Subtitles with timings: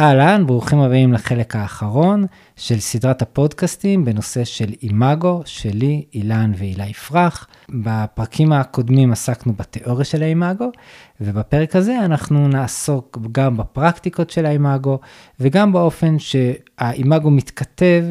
[0.00, 7.46] אהלן, ברוכים הבאים לחלק האחרון של סדרת הפודקאסטים בנושא של אימאגו, שלי, אילן והילה יפרח.
[7.68, 10.70] בפרקים הקודמים עסקנו בתיאוריה של האימאגו,
[11.20, 14.98] ובפרק הזה אנחנו נעסוק גם בפרקטיקות של האימאגו,
[15.40, 18.04] וגם באופן שהאימאגו מתכתב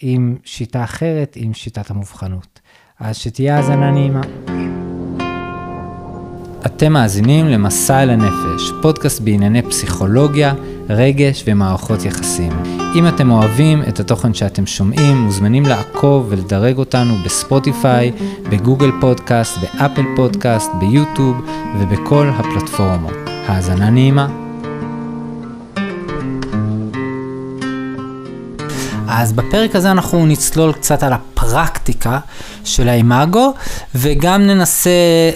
[0.00, 2.60] עם שיטה אחרת, עם שיטת המובחנות.
[3.00, 4.20] אז שתהיה האזנה נעימה.
[6.66, 10.54] אתם מאזינים למסע אל הנפש, פודקאסט בענייני פסיכולוגיה,
[10.88, 12.52] רגש ומערכות יחסים.
[12.94, 18.12] אם אתם אוהבים את התוכן שאתם שומעים, מוזמנים לעקוב ולדרג אותנו בספוטיפיי,
[18.50, 21.36] בגוגל פודקאסט, באפל פודקאסט, ביוטיוב
[21.78, 23.14] ובכל הפלטפורמות.
[23.46, 24.41] האזנה נעימה.
[29.08, 32.18] אז בפרק הזה אנחנו נצלול קצת על הפרקטיקה
[32.64, 33.54] של האימאגו,
[33.94, 34.90] וגם ננסה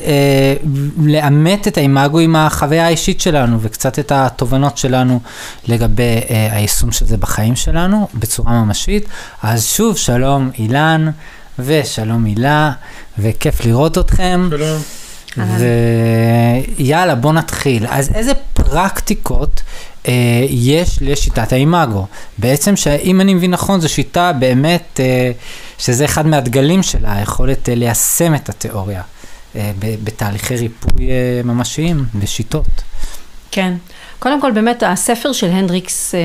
[0.04, 0.54] אה,
[1.02, 5.20] לאמת את האימאגו עם החוויה האישית שלנו, וקצת את התובנות שלנו
[5.68, 9.04] לגבי אה, היישום של זה בחיים שלנו, בצורה ממשית.
[9.42, 11.10] אז שוב, שלום אילן,
[11.58, 12.73] ושלום הילה,
[13.18, 14.48] וכיף לראות אתכם.
[14.51, 14.82] שלום.
[16.78, 17.86] ויאללה, בוא נתחיל.
[17.88, 19.62] אז איזה פרקטיקות
[20.51, 22.07] יש לשיטת האימאגו?
[22.38, 25.30] בעצם, שאם אני מבין נכון, זו שיטה באמת, אה,
[25.79, 29.02] שזה אחד מהדגלים שלה, היכולת אה, ליישם את התיאוריה
[29.57, 32.66] אה, ב- בתהליכי ריפוי אה, ממשיים, בשיטות.
[33.51, 33.74] כן.
[34.18, 36.20] קודם כל, באמת, הספר של הנדריקס, אה,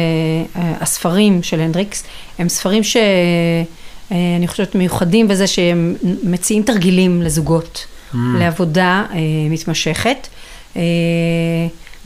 [0.62, 2.04] אה, הספרים של הנדריקס,
[2.40, 8.18] הם ספרים שאני חושבת מיוחדים בזה שהם מציעים תרגילים לזוגות, Mm.
[8.40, 9.18] לעבודה אה,
[9.50, 10.28] מתמשכת.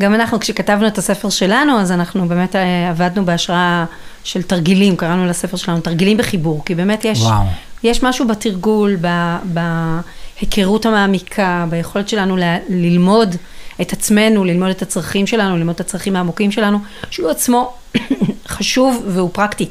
[0.02, 3.86] גם אנחנו, כשכתבנו את הספר שלנו, אז אנחנו באמת אה, עבדנו בהשראה
[4.24, 7.44] של תרגילים, קראנו לספר שלנו תרגילים בחיבור, כי באמת יש, וואו.
[7.84, 9.38] יש משהו בתרגול, ב-
[10.42, 13.36] בהיכרות המעמיקה, ביכולת שלנו ל- ללמוד
[13.82, 16.80] את עצמנו, ללמוד את הצרכים שלנו, ללמוד את הצרכים העמוקים שלנו,
[17.12, 17.74] שהוא עצמו
[18.48, 19.68] חשוב והוא פרקטי.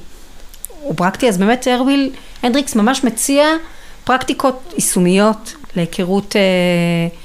[0.80, 2.11] הוא פרקטי, אז באמת הרוויל
[2.42, 3.47] הנדריקס ממש מציע
[4.05, 6.40] פרקטיקות יישומיות להיכרות אה,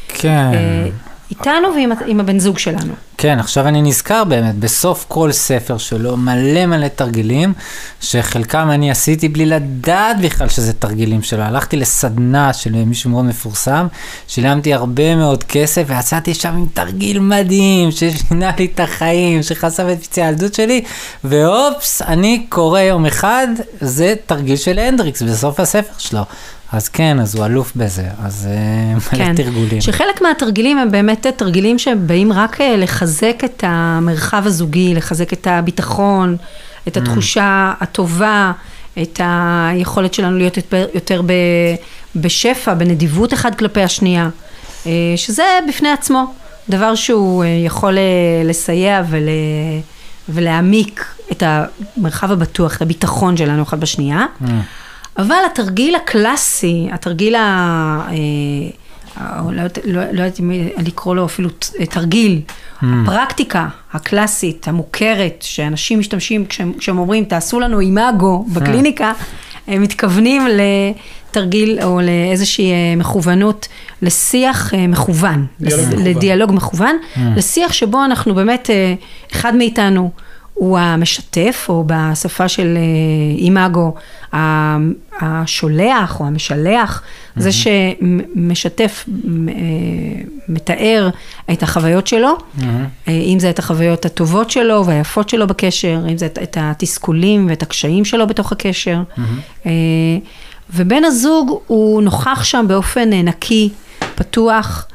[0.07, 0.29] כן.
[0.53, 0.87] אה,
[1.31, 2.93] איתנו ועם הבן זוג שלנו.
[3.17, 7.53] כן, עכשיו אני נזכר באמת, בסוף כל ספר שלו מלא מלא תרגילים,
[8.01, 11.43] שחלקם אני עשיתי בלי לדעת בכלל שזה תרגילים שלו.
[11.43, 13.87] הלכתי לסדנה של מישהו מאוד מפורסם,
[14.27, 20.03] שילמתי הרבה מאוד כסף, ויצאתי שם עם תרגיל מדהים, ששינה לי את החיים, שחשף את
[20.03, 20.83] פצעי הילדות שלי,
[21.23, 23.47] ואופס, אני קורא יום אחד,
[23.81, 26.21] זה תרגיל של הנדריקס בסוף הספר שלו.
[26.71, 29.35] אז כן, אז הוא אלוף בזה, אז אה, מלא כן.
[29.35, 29.81] תרגולים.
[29.81, 36.37] שחלק מהתרגילים הם באמת תרגילים שבאים רק אה, לחזק את המרחב הזוגי, לחזק את הביטחון,
[36.87, 36.99] את Mm.
[36.99, 38.51] התחושה הטובה,
[39.01, 40.57] את היכולת שלנו להיות
[40.93, 41.31] יותר, ב,
[42.15, 44.29] בשפע, בנדיבות אחד כלפי השנייה,
[44.85, 46.33] אה, שזה בפני עצמו
[46.69, 48.03] דבר שהוא אה, יכול אה,
[48.45, 49.23] לסייע ול,
[50.29, 54.25] ולהעמיק את המרחב הבטוח, את הביטחון שלנו אחד בשנייה.
[55.17, 55.21] Mm.
[55.21, 57.39] אבל התרגיל הקלאסי, התרגיל ה...
[58.09, 58.13] אה,
[59.51, 61.49] לא יודעת לא, לא אם לקרוא לו אפילו
[61.89, 62.41] תרגיל,
[62.81, 69.13] הפרקטיקה הקלאסית, המוכרת, שאנשים משתמשים כשהם, כשהם אומרים, תעשו לנו אימאגו בקליניקה,
[69.67, 70.41] הם מתכוונים
[71.29, 73.67] לתרגיל או לאיזושהי אה, מכוונות
[74.01, 76.05] לשיח אה, מכוון, דיאלוג לס- מכוון.
[76.07, 76.95] לדיאלוג מכוון,
[77.35, 78.69] לשיח שבו אנחנו באמת,
[79.31, 80.11] אחד מאיתנו
[80.59, 82.81] הוא המשתף, או בשפה של אה,
[83.37, 83.93] אימאגו,
[85.21, 87.01] השולח או המשלח,
[87.35, 89.53] זה שמשתף, אה,
[90.49, 91.09] מתאר
[91.51, 92.73] את החוויות שלו, אה,
[93.13, 97.63] אם זה את החוויות הטובות שלו והיפות שלו בקשר, אם זה את- את התסכולים ואת
[97.63, 99.01] הקשיים שלו בתוך הקשר.
[99.65, 99.71] אה,
[100.73, 103.69] ובן הזוג הוא נוכח שם באופן נקי,
[104.15, 104.85] פתוח,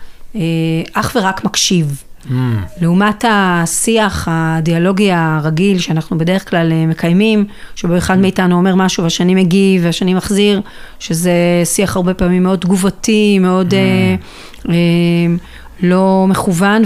[0.92, 2.02] אך ורק מקשיב.
[2.26, 2.32] Mm.
[2.80, 9.34] לעומת השיח הדיאלוגי הרגיל שאנחנו בדרך כלל אה, מקיימים, שבו אחד מאיתנו אומר משהו והשני
[9.34, 10.60] מגיב והשני מחזיר,
[10.98, 11.32] שזה
[11.64, 14.14] שיח הרבה פעמים מאוד תגובתי, מאוד אה,
[14.68, 14.74] אה,
[15.82, 16.82] לא מכוון,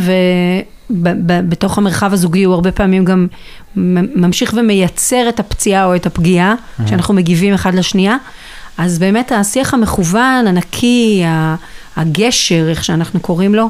[0.91, 3.27] ובתוך המרחב הזוגי הוא הרבה פעמים גם
[4.17, 6.55] ממשיך ומייצר את הפציעה או את הפגיעה,
[6.87, 8.17] שאנחנו מגיבים אחד לשנייה.
[8.79, 11.23] אז באמת השיח המכוון, הנקי,
[11.97, 13.69] הגשר, איך שאנחנו קוראים לו,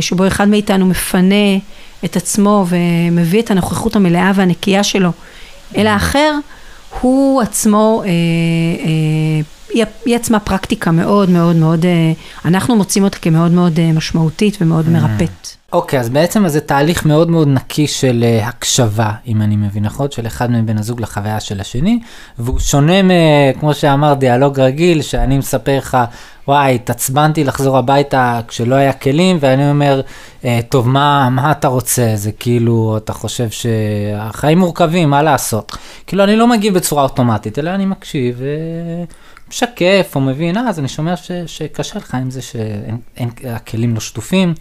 [0.00, 1.56] שבו אחד מאיתנו מפנה
[2.04, 5.10] את עצמו ומביא את הנוכחות המלאה והנקייה שלו
[5.76, 6.32] אל האחר,
[7.00, 12.12] הוא עצמו, אה, אה, היא, עצמה פרקטיקה מאוד מאוד מאוד, אה,
[12.44, 15.56] אנחנו מוצאים אותה כמאוד מאוד אה, משמעותית ומאוד מרפאת.
[15.74, 20.10] אוקיי, אז בעצם זה תהליך מאוד מאוד נקי של אה, הקשבה, אם אני מבין נכון,
[20.10, 22.00] של אחד מבן הזוג לחוויה של השני,
[22.38, 23.10] והוא שונה מ...
[23.60, 25.98] כמו שאמר, דיאלוג רגיל, שאני מספר לך,
[26.48, 30.00] וואי, התעצבנתי לחזור הביתה כשלא היה כלים, ואני אומר,
[30.44, 32.12] אה, טוב, מה, מה אתה רוצה?
[32.14, 35.76] זה כאילו, אתה חושב שהחיים מורכבים, מה לעשות?
[36.06, 38.40] כאילו, אני לא מגיב בצורה אוטומטית, אלא אני מקשיב.
[39.48, 44.54] משקף או מבין, אז אני שומע ש, שקשה לך עם זה שהכלים לא שטופים.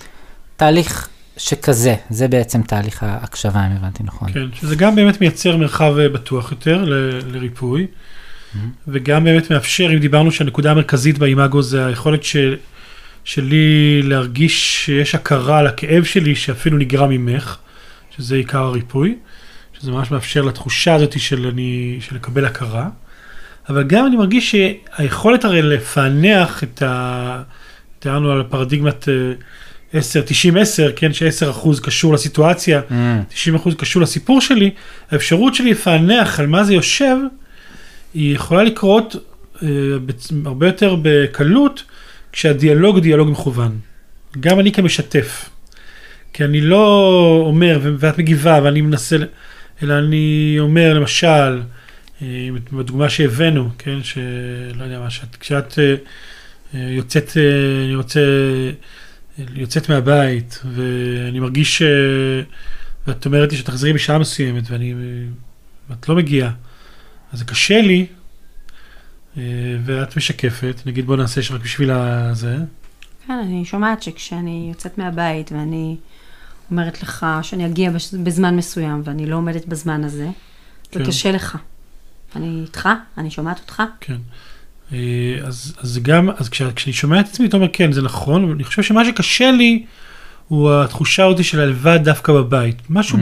[0.57, 1.07] תהליך
[1.37, 4.33] שכזה, זה בעצם תהליך ההקשבה, אם הבנתי נכון.
[4.33, 6.93] כן, שזה גם באמת מייצר מרחב אה, בטוח יותר ל,
[7.31, 8.57] לריפוי, mm-hmm.
[8.87, 12.55] וגם באמת מאפשר, אם דיברנו שהנקודה המרכזית באימאגו זה היכולת של,
[13.23, 17.57] שלי להרגיש שיש הכרה על הכאב שלי שאפילו נגרע ממך,
[18.17, 19.15] שזה עיקר הריפוי,
[19.79, 22.89] שזה ממש מאפשר לתחושה הזאת של, אני, של לקבל הכרה.
[23.69, 27.41] אבל גם אני מרגיש שהיכולת הרי לפענח את ה...
[27.99, 29.09] תיארנו על פרדיגמת
[29.93, 32.93] 10, 90, 10, כן, ש-10 אחוז קשור לסיטואציה, mm.
[33.33, 34.71] 90 אחוז קשור לסיפור שלי,
[35.11, 37.15] האפשרות שלי לפענח על מה זה יושב,
[38.13, 39.15] היא יכולה לקרות
[39.55, 39.63] uh,
[40.45, 41.83] הרבה יותר בקלות,
[42.31, 43.77] כשהדיאלוג הוא דיאלוג מכוון.
[44.39, 45.49] גם אני כמשתף.
[46.33, 49.17] כי אני לא אומר, ואת מגיבה, ואני מנסה,
[49.83, 51.61] אלא אני אומר, למשל,
[52.21, 55.95] אה, בדוגמה שהבאנו, כן, שלא יודע מה, שאת, כשאת אה,
[56.75, 57.37] אה, יוצאת,
[57.85, 58.21] אני רוצה,
[59.37, 61.81] יוצאת מהבית, ואני מרגיש,
[63.07, 64.93] ואת אומרת לי שתחזרי בשעה מסוימת, ואני,
[65.89, 66.51] ואת לא מגיעה,
[67.31, 68.05] אז זה קשה לי,
[69.85, 72.57] ואת משקפת, נגיד בוא נעשה שרק בשביל הזה.
[73.27, 75.97] כן, אני שומעת שכשאני יוצאת מהבית ואני
[76.71, 77.91] אומרת לך שאני אגיע
[78.23, 80.29] בזמן מסוים ואני לא עומדת בזמן הזה,
[80.91, 80.99] כן.
[80.99, 81.57] זה קשה לך.
[82.35, 83.83] אני איתך, אני שומעת אותך.
[83.99, 84.17] כן.
[84.93, 84.99] אה,
[85.43, 88.51] אז, אז גם, אז כש, כשאני שומע את עצמי, אתה אומר, כן, זה נכון, אבל
[88.51, 89.83] אני חושב שמה שקשה לי,
[90.47, 92.81] הוא התחושה אותי של הלבד דווקא בבית.
[92.89, 93.21] משהו, mm.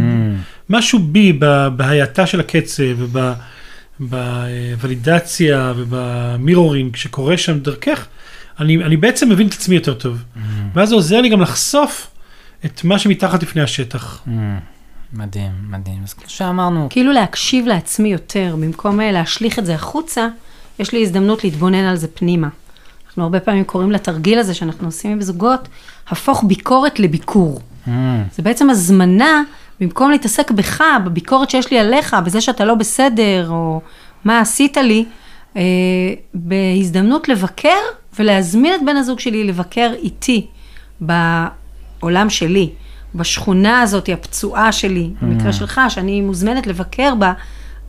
[0.69, 1.33] משהו בי,
[1.75, 2.83] בהייתה של הקצב,
[3.99, 8.07] ובוולידציה, ובמירורינג שקורה שם דרכך,
[8.59, 10.17] אני, אני בעצם מבין את עצמי יותר טוב.
[10.17, 10.39] Mm.
[10.73, 12.07] ואז זה עוזר לי גם לחשוף
[12.65, 14.21] את מה שמתחת לפני השטח.
[14.27, 14.29] Mm.
[15.13, 16.03] מדהים, מדהים.
[16.03, 16.87] אז כמו שאמרנו...
[16.89, 20.27] כאילו להקשיב לעצמי יותר, במקום אה, להשליך את זה החוצה,
[20.81, 22.47] יש לי הזדמנות להתבונן על זה פנימה.
[23.07, 25.67] אנחנו הרבה פעמים קוראים לתרגיל הזה שאנחנו עושים עם זוגות,
[26.09, 27.59] הפוך ביקורת לביקור.
[27.87, 27.89] Mm.
[28.31, 29.43] זה בעצם הזמנה,
[29.79, 33.81] במקום להתעסק בך, בביקורת שיש לי עליך, בזה שאתה לא בסדר, או
[34.25, 35.05] מה עשית לי,
[35.57, 35.61] אה,
[36.33, 37.79] בהזדמנות לבקר
[38.19, 40.47] ולהזמין את בן הזוג שלי לבקר איתי
[41.01, 42.69] בעולם שלי.
[43.15, 45.25] בשכונה הזאת, הפצועה שלי, mm.
[45.25, 47.13] במקרה שלך, שאני מוזמנת לבקר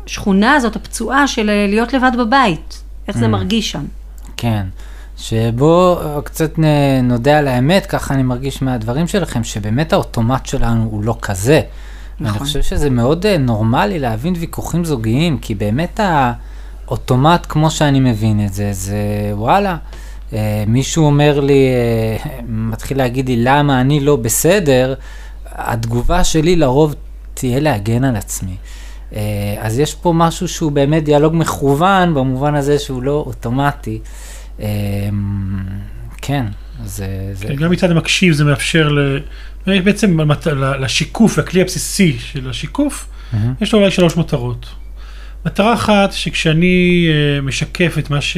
[0.05, 2.82] בשכונה הזאת, הפצועה של להיות לבד בבית.
[3.09, 3.29] איך זה mm.
[3.29, 3.85] מרגיש שם?
[4.37, 4.67] כן.
[5.17, 6.59] שבוא קצת
[7.03, 11.61] נודה על האמת, ככה אני מרגיש מהדברים שלכם, שבאמת האוטומט שלנו הוא לא כזה.
[12.21, 12.37] נכון.
[12.37, 18.47] ואני חושב שזה מאוד אה, נורמלי להבין ויכוחים זוגיים, כי באמת האוטומט, כמו שאני מבין
[18.47, 18.97] את זה, זה
[19.33, 19.77] וואלה,
[20.33, 24.95] אה, מישהו אומר לי, אה, מתחיל להגיד לי למה אני לא בסדר,
[25.47, 26.95] התגובה שלי לרוב
[27.35, 28.57] תהיה להגן על עצמי.
[29.17, 29.21] אה,
[29.59, 34.01] אז יש פה משהו שהוא באמת דיאלוג מכוון, במובן הזה שהוא לא אוטומטי.
[36.23, 36.47] כן,
[36.85, 37.31] זה...
[37.33, 37.47] זה...
[37.47, 39.19] כן, גם מצד המקשיב זה מאפשר ל...
[39.67, 40.19] בעצם
[40.81, 43.37] לשיקוף, לכלי הבסיסי של השיקוף, mm-hmm.
[43.61, 44.67] יש לו אולי שלוש מטרות.
[45.47, 47.09] מטרה אחת, שכשאני
[47.43, 48.37] משקף את מה ש...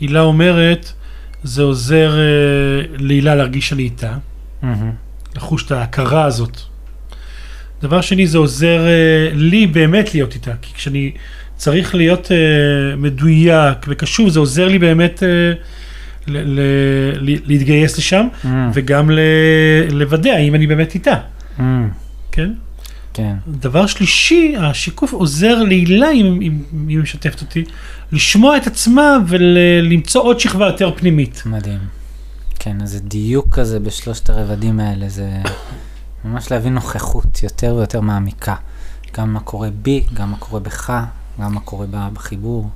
[0.00, 0.92] הילה אומרת,
[1.42, 2.12] זה עוזר
[2.98, 4.14] להילה להרגיש שאני איתה,
[4.62, 4.66] mm-hmm.
[5.36, 6.69] לחוש את ההכרה הזאת.
[7.82, 11.12] דבר שני, זה עוזר uh, לי באמת להיות איתה, כי כשאני
[11.56, 15.22] צריך להיות uh, מדויק וקשוב, זה עוזר לי באמת uh,
[16.30, 18.46] ל- ל- להתגייס לשם, mm.
[18.74, 19.18] וגם ל-
[19.90, 21.14] לוודא האם אני באמת איתה.
[21.58, 21.62] Mm.
[22.32, 22.50] כן?
[23.14, 23.34] כן.
[23.48, 26.40] דבר שלישי, השיקוף עוזר להילה, אם
[26.88, 27.64] היא משתפת אותי,
[28.12, 31.42] לשמוע את עצמה ולמצוא עוד שכבה יותר פנימית.
[31.46, 31.78] מדהים.
[32.58, 35.28] כן, אז דיוק כזה בשלושת הרבדים האלה, זה
[36.24, 38.54] ממש להביא נוכחות יותר ויותר מעמיקה.
[39.16, 40.92] גם מה קורה בי, גם מה קורה בך,
[41.40, 42.70] גם מה קורה בחיבור.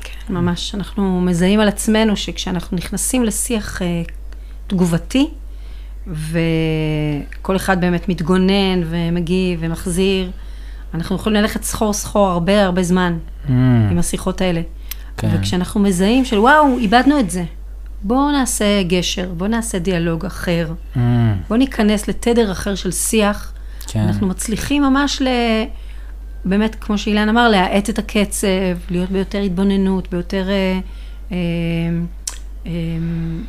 [0.00, 0.74] כן, ממש.
[0.74, 4.02] אנחנו מזהים על עצמנו שכשאנחנו נכנסים לשיח אה,
[4.66, 5.30] תגובתי,
[6.06, 10.30] וכל אחד באמת מתגונן ומגיב ומחזיר.
[10.94, 13.50] אנחנו יכולים ללכת סחור סחור הרבה הרבה זמן mm.
[13.90, 14.60] עם השיחות האלה.
[15.16, 15.28] כן.
[15.34, 17.44] וכשאנחנו מזהים של וואו, איבדנו את זה.
[18.04, 20.72] בואו נעשה גשר, בואו נעשה דיאלוג אחר.
[20.94, 20.98] Mm.
[21.48, 23.52] בואו ניכנס לתדר אחר של שיח.
[23.86, 24.00] כן.
[24.00, 25.28] אנחנו מצליחים ממש ל...
[26.44, 28.46] באמת, כמו שאילן אמר, להאט את הקצב,
[28.90, 30.80] להיות ביותר התבוננות, ביותר אה,
[31.32, 31.36] אה,
[32.66, 32.70] אה,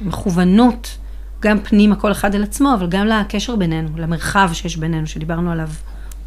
[0.01, 0.97] מכוונות
[1.41, 5.69] גם פנימה כל אחד אל עצמו, אבל גם לקשר בינינו, למרחב שיש בינינו, שדיברנו עליו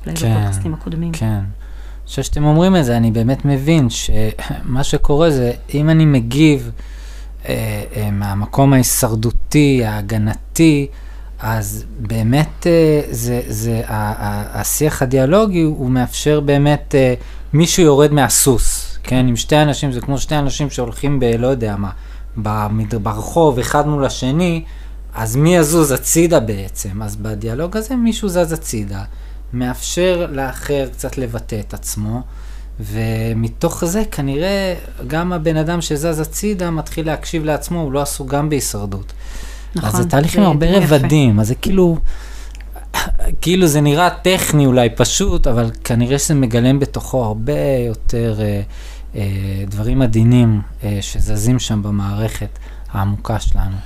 [0.06, 1.12] אולי כן, בפודקאסטים הקודמים.
[1.12, 1.26] כן.
[1.26, 6.70] אני חושב שאתם אומרים את זה, אני באמת מבין שמה שקורה זה, אם אני מגיב
[8.12, 10.86] מהמקום ההישרדותי, ההגנתי,
[11.38, 17.14] אז באמת אה, זה, זה, השיח הדיאלוגי הוא מאפשר באמת, אה,
[17.52, 19.26] מישהו יורד מהסוס, כן?
[19.28, 21.24] עם שתי אנשים, זה כמו שתי אנשים שהולכים ב...
[21.24, 21.90] לא יודע מה,
[23.02, 24.64] ברחוב, אחד מול השני,
[25.14, 27.02] אז מי יזוז הצידה בעצם?
[27.02, 29.02] אז בדיאלוג הזה מישהו זז הצידה,
[29.52, 32.22] מאפשר לאחר קצת לבטא את עצמו,
[32.80, 34.74] ומתוך זה כנראה
[35.06, 39.12] גם הבן אדם שזז הצידה מתחיל להקשיב לעצמו, הוא לא עסוק גם בהישרדות.
[39.74, 39.88] נכון.
[39.88, 40.66] אז זה תהליך עם הרבה.
[40.78, 41.98] רבדים, אז זה כאילו,
[43.40, 47.52] כאילו זה נראה טכני אולי פשוט, אבל כנראה שזה מגלם בתוכו הרבה
[47.86, 48.62] יותר אה,
[49.16, 52.58] אה, דברים עדינים אה, שזזים שם במערכת
[52.92, 53.76] העמוקה שלנו.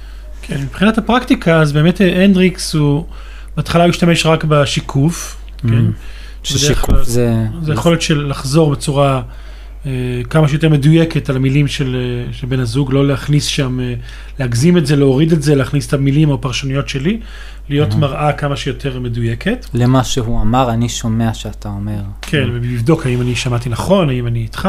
[0.42, 3.04] כן, מבחינת הפרקטיקה, אז באמת אה, הנדריקס הוא,
[3.56, 5.68] בהתחלה הוא השתמש רק בשיקוף, כן?
[5.68, 6.19] Mm.
[6.42, 7.46] ששיקוף כלל- זה...
[7.62, 9.22] זה יכולת של לחזור בצורה
[9.86, 9.90] אה,
[10.30, 13.94] כמה שיותר מדויקת על המילים של, אה, של בן הזוג, לא להכניס שם, אה,
[14.38, 17.20] להגזים את זה, להוריד את זה, להכניס את המילים או הפרשניות שלי,
[17.68, 19.66] להיות מראה כמה שיותר מדויקת.
[19.74, 22.00] למה שהוא אמר, אני שומע שאתה אומר.
[22.22, 24.68] כן, ולבדוק האם אני שמעתי נכון, האם אני איתך.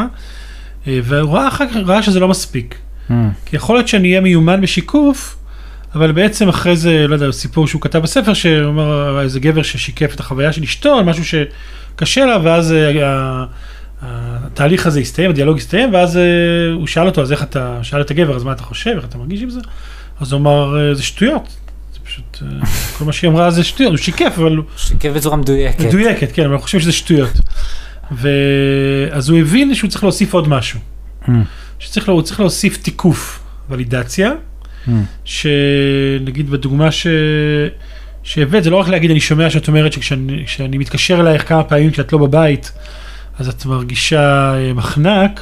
[0.88, 2.76] אה, והוא ראה אחר כך, ראה שזה לא מספיק.
[3.10, 3.14] Mm.
[3.46, 5.38] כי יכול להיות שאני אהיה מיומן בשיקוף,
[5.96, 10.20] אבל בעצם אחרי זה, לא יודע, סיפור שהוא כתב בספר, שאומר איזה גבר ששיקף את
[10.20, 13.46] החוויה של אשתו על משהו שקשה לה, ואז אה,
[14.02, 16.22] התהליך הזה הסתיים, הדיאלוג הסתיים, ואז אה,
[16.74, 19.18] הוא שאל אותו, אז איך אתה, שאל את הגבר, אז מה אתה חושב, איך אתה
[19.18, 19.60] מרגיש עם זה?
[20.20, 21.48] אז הוא אמר, אה, זה שטויות.
[21.94, 22.66] זה פשוט, אה,
[22.98, 25.82] כל מה שהיא אמרה זה שטויות, הוא שיקף, אבל הוא שיקף בצורה מדויקת.
[25.86, 27.32] מדויקת, כן, אבל אנחנו חושבים שזה שטויות.
[28.12, 30.80] ואז הוא הבין שהוא צריך להוסיף עוד משהו.
[31.80, 34.32] שצריך לה- הוא צריך להוסיף תיקוף, ולידציה.
[35.26, 37.08] שנגיד בדוגמה ש...
[38.24, 41.92] שהבאת, זה לא רק להגיד, אני שומע שאת אומרת שכשאני כשאני מתקשר אלייך כמה פעמים
[41.92, 42.72] כשאת לא בבית,
[43.40, 45.42] אז את מרגישה אה, מחנק,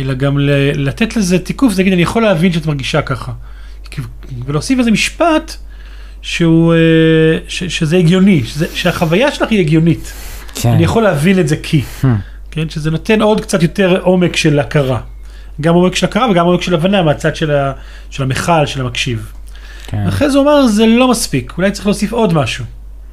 [0.00, 3.32] אלא גם ל- לתת לזה תיקוף, זה להגיד, אני יכול להבין שאת מרגישה ככה.
[4.46, 5.56] ולהוסיף איזה משפט
[6.22, 6.78] שהוא, אה,
[7.48, 10.12] ש, שזה הגיוני, שזה, שהחוויה שלך היא הגיונית.
[10.54, 10.68] כן.
[10.68, 11.82] אני יכול להבין את זה כי.
[12.02, 12.06] Hmm.
[12.50, 15.00] כן, שזה נותן עוד קצת יותר עומק של הכרה.
[15.60, 17.72] גם עומק של הכרה וגם עומק של הבנה מהצד של, ה,
[18.10, 19.32] של המכל, של המקשיב.
[19.86, 20.06] כן.
[20.06, 22.64] אחרי זה הוא אמר, זה לא מספיק, אולי צריך להוסיף עוד משהו.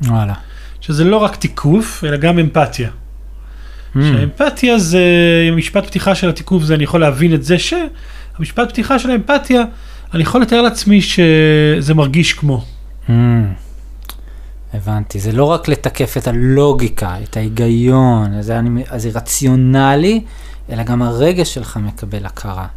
[0.01, 0.33] וואלה.
[0.81, 2.89] שזה לא רק תיקוף, אלא גם אמפתיה.
[2.89, 3.99] Mm.
[4.01, 5.03] שהאמפתיה זה,
[5.51, 9.63] המשפט פתיחה של התיקוף זה אני יכול להבין את זה שהמשפט פתיחה של האמפתיה,
[10.13, 12.63] אני יכול לתאר לעצמי שזה מרגיש כמו.
[13.07, 13.11] Mm.
[14.73, 20.21] הבנתי, זה לא רק לתקף את הלוגיקה, את ההיגיון, זה, אני, זה רציונלי,
[20.71, 22.67] אלא גם הרגש שלך מקבל הכרה,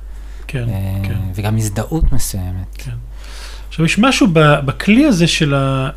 [0.47, 1.19] כן, אה, כן.
[1.35, 2.89] וגם הזדהות מסוימת.
[3.69, 5.91] עכשיו יש משהו ב- בכלי הזה של, ה,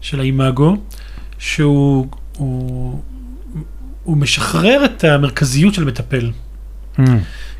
[0.00, 0.76] של האימאגו,
[1.38, 3.00] שהוא הוא,
[4.04, 6.30] הוא משחרר את המרכזיות של המטפל.
[6.96, 7.00] Mm.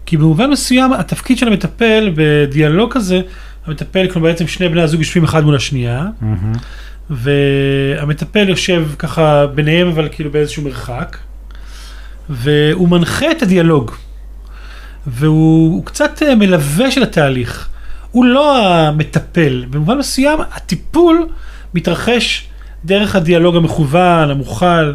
[0.06, 3.20] כי במובן מסוים התפקיד של המטפל בדיאלוג כזה,
[3.66, 6.52] המטפל, כלומר בעצם שני בני הזוג יושבים אחד מול השנייה, מהמם.
[7.11, 11.16] והמטפל יושב ככה ביניהם אבל כאילו באיזשהו מרחק,
[12.30, 13.90] והוא מנחה את הדיאלוג,
[15.06, 17.68] והוא הוא קצת אה, מלווה של התהליך.
[18.11, 21.28] הוא לא המטפל, במובן מסוים הטיפול
[21.75, 22.49] מתרחש
[22.85, 24.92] דרך הדיאלוג המכוון, המוכל,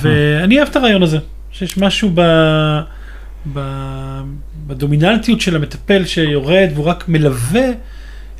[0.00, 1.18] ואני אוהב את הרעיון הזה,
[1.52, 2.20] שיש משהו ב...
[3.52, 3.60] ב...
[4.66, 7.66] בדומיננטיות של המטפל שיורד והוא רק מלווה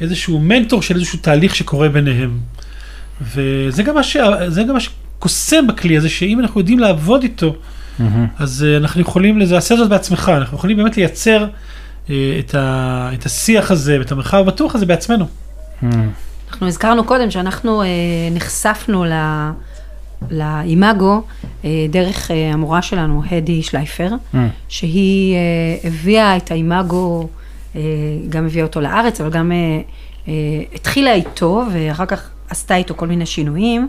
[0.00, 2.38] איזשהו מנטור של איזשהו תהליך שקורה ביניהם.
[3.20, 4.16] וזה גם מה, ש...
[4.68, 7.56] גם מה שקוסם בכלי הזה, שאם אנחנו יודעים לעבוד איתו.
[8.38, 11.46] אז uh, אנחנו יכולים לעשות זאת בעצמך, אנחנו יכולים באמת לייצר
[12.06, 13.10] uh, את, ה...
[13.14, 15.26] את השיח הזה ואת המרחב הבטוח הזה בעצמנו.
[15.82, 16.10] מהמם.
[16.50, 17.86] אנחנו הזכרנו קודם שאנחנו אה,
[18.32, 19.50] נחשפנו ל-
[20.30, 21.22] לאימאגו
[21.64, 24.48] אה, דרך אה, המורה שלנו, הדי שלייפר, מהמם.
[24.68, 27.28] שהיא אה, הביאה את האימאגו,
[27.76, 27.80] אה,
[28.28, 29.56] גם הביאה אותו לארץ, אבל גם אה,
[30.28, 30.32] אה,
[30.74, 33.88] התחילה איתו, ואחר כך עשתה איתו כל מיני שינויים.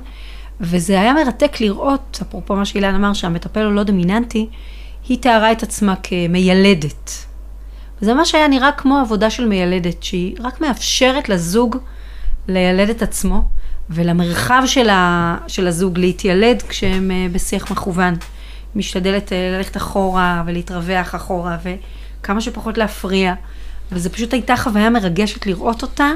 [0.61, 4.47] וזה היה מרתק לראות, אפרופו מה שאילן אמר, שהמטפל הוא לא דומיננטי,
[5.09, 7.25] היא תיארה את עצמה כמיילדת.
[8.01, 11.77] וזה מה שהיה נראה כמו עבודה של מיילדת, שהיא רק מאפשרת לזוג
[12.47, 13.43] לילד את עצמו,
[13.89, 18.15] ולמרחב של, ה, של הזוג להתיילד כשהם אה, בשיח מכוון.
[18.75, 23.33] משתדלת אה, ללכת אחורה ולהתרווח אחורה, וכמה שפחות להפריע.
[23.91, 26.11] וזו פשוט הייתה חוויה מרגשת לראות אותה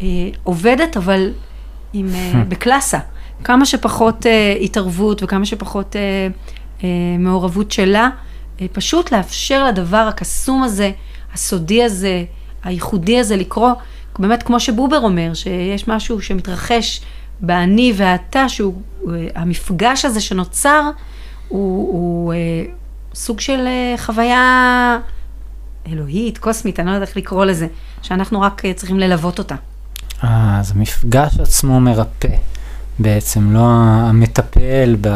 [0.00, 0.06] אה,
[0.42, 1.30] עובדת, אבל
[1.92, 2.98] עם, אה, בקלאסה.
[3.44, 6.00] כמה שפחות אה, התערבות וכמה שפחות אה,
[6.84, 8.08] אה, מעורבות שלה,
[8.60, 10.90] אה, פשוט לאפשר לדבר הקסום הזה,
[11.34, 12.24] הסודי הזה,
[12.64, 13.72] הייחודי הזה לקרוא,
[14.18, 17.00] באמת כמו שבובר אומר, שיש משהו שמתרחש
[17.40, 20.90] באני והאתה, שהוא, אה, המפגש הזה שנוצר,
[21.48, 22.38] הוא, הוא אה,
[23.14, 24.98] סוג של אה, חוויה
[25.86, 27.66] אלוהית, קוסמית, אני לא יודעת איך לקרוא לזה,
[28.02, 29.54] שאנחנו רק אה, צריכים ללוות אותה.
[30.24, 32.28] אה, אז המפגש עצמו מרפא
[33.02, 35.08] בעצם, לא המטפל ב,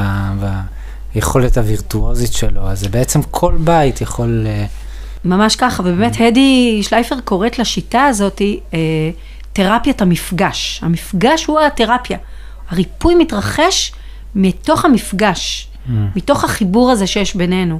[1.14, 4.44] ביכולת הווירטואוזית שלו, אז זה בעצם כל בית יכול...
[4.46, 4.66] אה,
[5.24, 8.42] ממש ככה, ובאמת הדי שלייפר קוראת לשיטה הזאת
[8.74, 8.78] אה,
[9.52, 10.80] תרפיית המפגש.
[10.82, 12.18] המפגש הוא התרפיה.
[12.68, 13.92] הריפוי מתרחש
[14.34, 15.68] מתוך המפגש,
[16.16, 17.78] מתוך החיבור הזה שיש בינינו.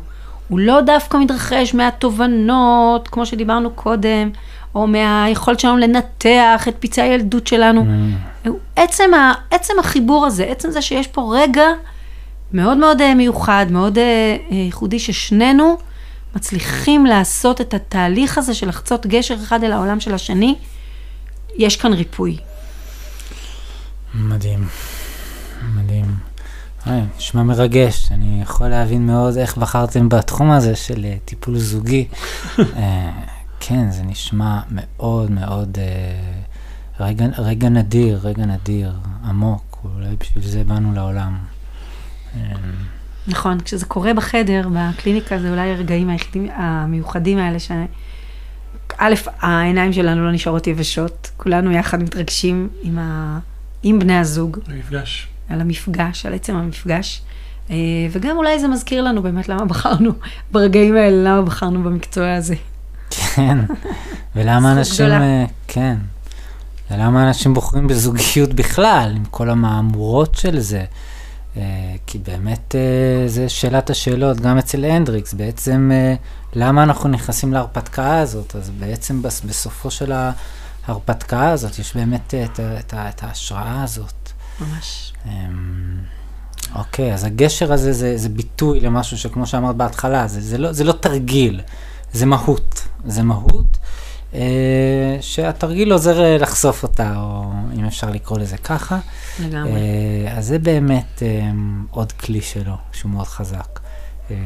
[0.49, 4.31] הוא לא דווקא מתרחש מהתובנות, כמו שדיברנו קודם,
[4.77, 7.87] או מהיכולת שלנו לנתח את פצעי הילדות שלנו.
[8.47, 11.65] הוא עצם, ה, עצם החיבור הזה, עצם זה שיש פה רגע
[12.53, 15.77] מאוד מאוד אה, מיוחד, מאוד אה, אה, ייחודי, ששנינו
[16.37, 20.55] מצליחים לעשות את התהליך הזה של לחצות גשר אחד אל העולם של השני,
[21.57, 22.37] יש כאן ריפוי.
[24.15, 24.69] מדהים,
[25.75, 26.15] מדהים.
[27.19, 32.09] נשמע מרגש, אני יכול להבין מאוד איך בחרתם בתחום הזה של טיפול זוגי.
[33.69, 38.93] כן, זה נשמע מאוד מאוד אה, רגע, רגע נדיר, רגע נדיר,
[39.25, 41.39] עמוק, אולי בשביל זה באנו לעולם.
[43.29, 47.71] נכון, כשזה קורה בחדר, בקליניקה, זה אולי הרגעים היחידים, המיוחדים האלה, ש...
[48.99, 53.39] א', העיניים שלנו לא נשארות יבשות, כולנו יחד מתרגשים עם, ה...
[53.83, 55.29] עם בני הזוג, המפגש.
[55.49, 57.23] על המפגש, על עצם המפגש.
[57.71, 57.77] אה,
[58.11, 60.11] וגם אולי זה מזכיר לנו באמת למה בחרנו,
[60.53, 62.55] ברגעים האלה, למה בחרנו במקצוע הזה.
[63.37, 63.59] כן,
[64.37, 65.21] ולמה אנשים, גדולה.
[65.23, 65.97] אה, כן,
[66.91, 70.85] ולמה אנשים בוחרים בזוגיות בכלל, עם כל המהמורות של זה.
[71.57, 71.63] אה,
[72.07, 75.91] כי באמת אה, זה שאלת השאלות, גם אצל הנדריקס, בעצם
[76.53, 78.57] למה אנחנו נכנסים להרפתקה הזאת?
[78.57, 80.13] אז בעצם בס- בסופו של
[80.87, 84.31] ההרפתקה הזאת יש באמת את, את, את ההשראה הזאת.
[84.61, 85.13] ממש.
[85.27, 85.33] אמ,
[86.75, 90.85] אוקיי, אז הגשר הזה זה, זה ביטוי למשהו שכמו שאמרת בהתחלה, זה, זה, לא, זה
[90.85, 91.61] לא תרגיל,
[92.13, 92.89] זה מהות.
[93.05, 93.79] זה מהות
[94.35, 98.99] אה, שהתרגיל עוזר אה, לחשוף אותה, או אם אפשר לקרוא לזה ככה.
[99.41, 99.73] לגמרי.
[99.73, 101.51] אה, אז זה באמת אה,
[101.91, 103.81] עוד כלי שלו, שהוא מאוד חזק.
[104.31, 104.37] אה,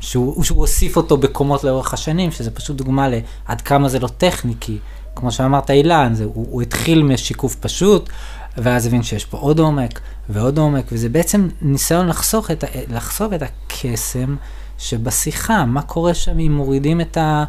[0.00, 4.54] שהוא, שהוא הוסיף אותו בקומות לאורך השנים, שזה פשוט דוגמה לעד כמה זה לא טכני,
[4.60, 4.78] כי
[5.14, 8.10] כמו שאמרת אילן, זה, הוא, הוא התחיל משיקוף פשוט,
[8.58, 13.42] ואז הבין שיש פה עוד עומק ועוד עומק, וזה בעצם ניסיון לחסוך את, לחשוף את
[13.42, 14.36] הקסם
[14.78, 17.44] שבשיחה, מה קורה שם אם מורידים את, ה,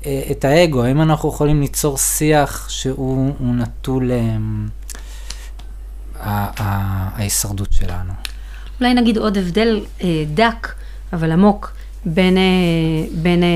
[0.00, 4.68] את האגו, האם אנחנו יכולים ליצור שיח שהוא הוא נטול אמ,
[6.20, 8.12] ההישרדות שלנו.
[8.80, 10.74] אולי נגיד עוד הבדל אה, דק,
[11.12, 11.72] אבל עמוק,
[12.04, 12.42] בין, אה,
[13.22, 13.48] בין אה,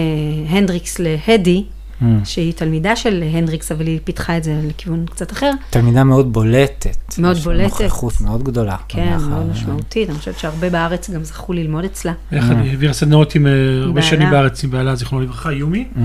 [0.49, 1.65] הנדריקס להדי,
[2.03, 2.05] Mm.
[2.25, 5.51] שהיא תלמידה של הנדריקס, אבל היא פיתחה את זה לכיוון קצת אחר.
[5.71, 7.15] תלמידה מאוד בולטת.
[7.19, 7.81] מאוד יש לה בולטת.
[7.81, 8.77] נוכחות מאוד גדולה.
[8.89, 9.17] כן.
[9.31, 12.13] מאוד משמעותית, אני חושבת שהרבה בארץ גם זכו ללמוד אצלה.
[12.33, 14.03] יחד, היא העבירה סדנאות עם אה, הרבה.
[14.03, 15.99] שנים בארץ עם בעלה, זיכרונו לברכה, יומי, Mm.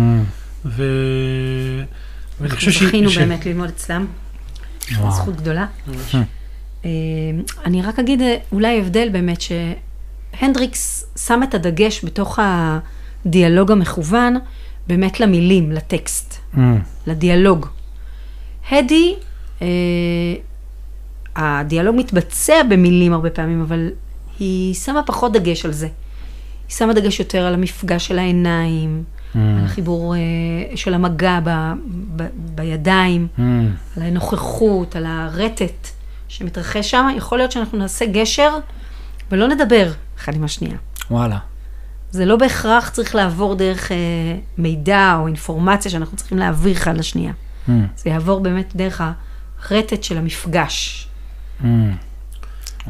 [0.65, 0.83] ו...
[2.39, 4.05] ואני אנחנו חושב שהיא- זכינו ש- באמת ללמוד אצלם,
[4.97, 5.11] וואו.
[5.11, 5.65] זכות גדולה.
[5.87, 6.15] ממש.
[6.85, 6.89] אה,
[7.65, 12.39] אני רק אגיד אה, אולי הבדל באמת, שהנדריקס שם את הדגש בתוך
[13.25, 14.35] הדיאלוג המכוון,
[14.87, 16.57] באמת למילים, לטקסט, Mm.
[17.07, 17.65] לדיאלוג.
[18.71, 19.15] הדי,
[19.61, 19.67] אה,
[21.35, 23.89] הדיאלוג מתבצע במילים הרבה פעמים, אבל
[24.39, 25.85] היא שמה פחות דגש על זה.
[26.67, 29.37] היא שמה דגש יותר על המפגש של העיניים, Mm.
[29.37, 30.19] על החיבור אה,
[30.77, 31.49] של המגע ב,
[32.15, 33.41] ב, בידיים, Mm.
[33.97, 35.87] על הנוכחות, על הרטט
[36.27, 37.07] שמתרחש שם.
[37.17, 38.49] יכול להיות שאנחנו נעשה גשר
[39.31, 40.77] ולא נדבר אחד עם השנייה.
[41.11, 41.37] וואלה.
[42.13, 43.97] זה לא בהכרח צריך לעבור דרך אה,
[44.57, 47.31] מידע או אינפורמציה שאנחנו צריכים להעביר אחד לשנייה.
[47.67, 47.71] Mm.
[47.97, 49.01] זה יעבור באמת דרך
[49.69, 51.07] הרטט של המפגש.
[51.61, 51.65] Mm.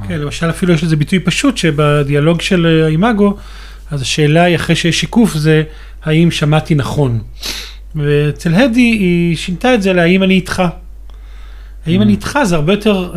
[0.08, 3.38] כן, למשל אפילו יש לזה ביטוי פשוט, שבדיאלוג של אה, האימאגו,
[3.92, 5.64] אז השאלה היא אחרי שיש שיקוף זה
[6.04, 7.22] האם שמעתי נכון.
[7.96, 10.64] ואצל הדי היא שינתה את זה להאם אני איתך.
[11.86, 13.14] האם אני איתך זה הרבה יותר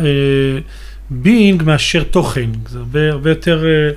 [1.09, 3.91] being מאשר תוכן, זה הרבה, הרבה יותר אה,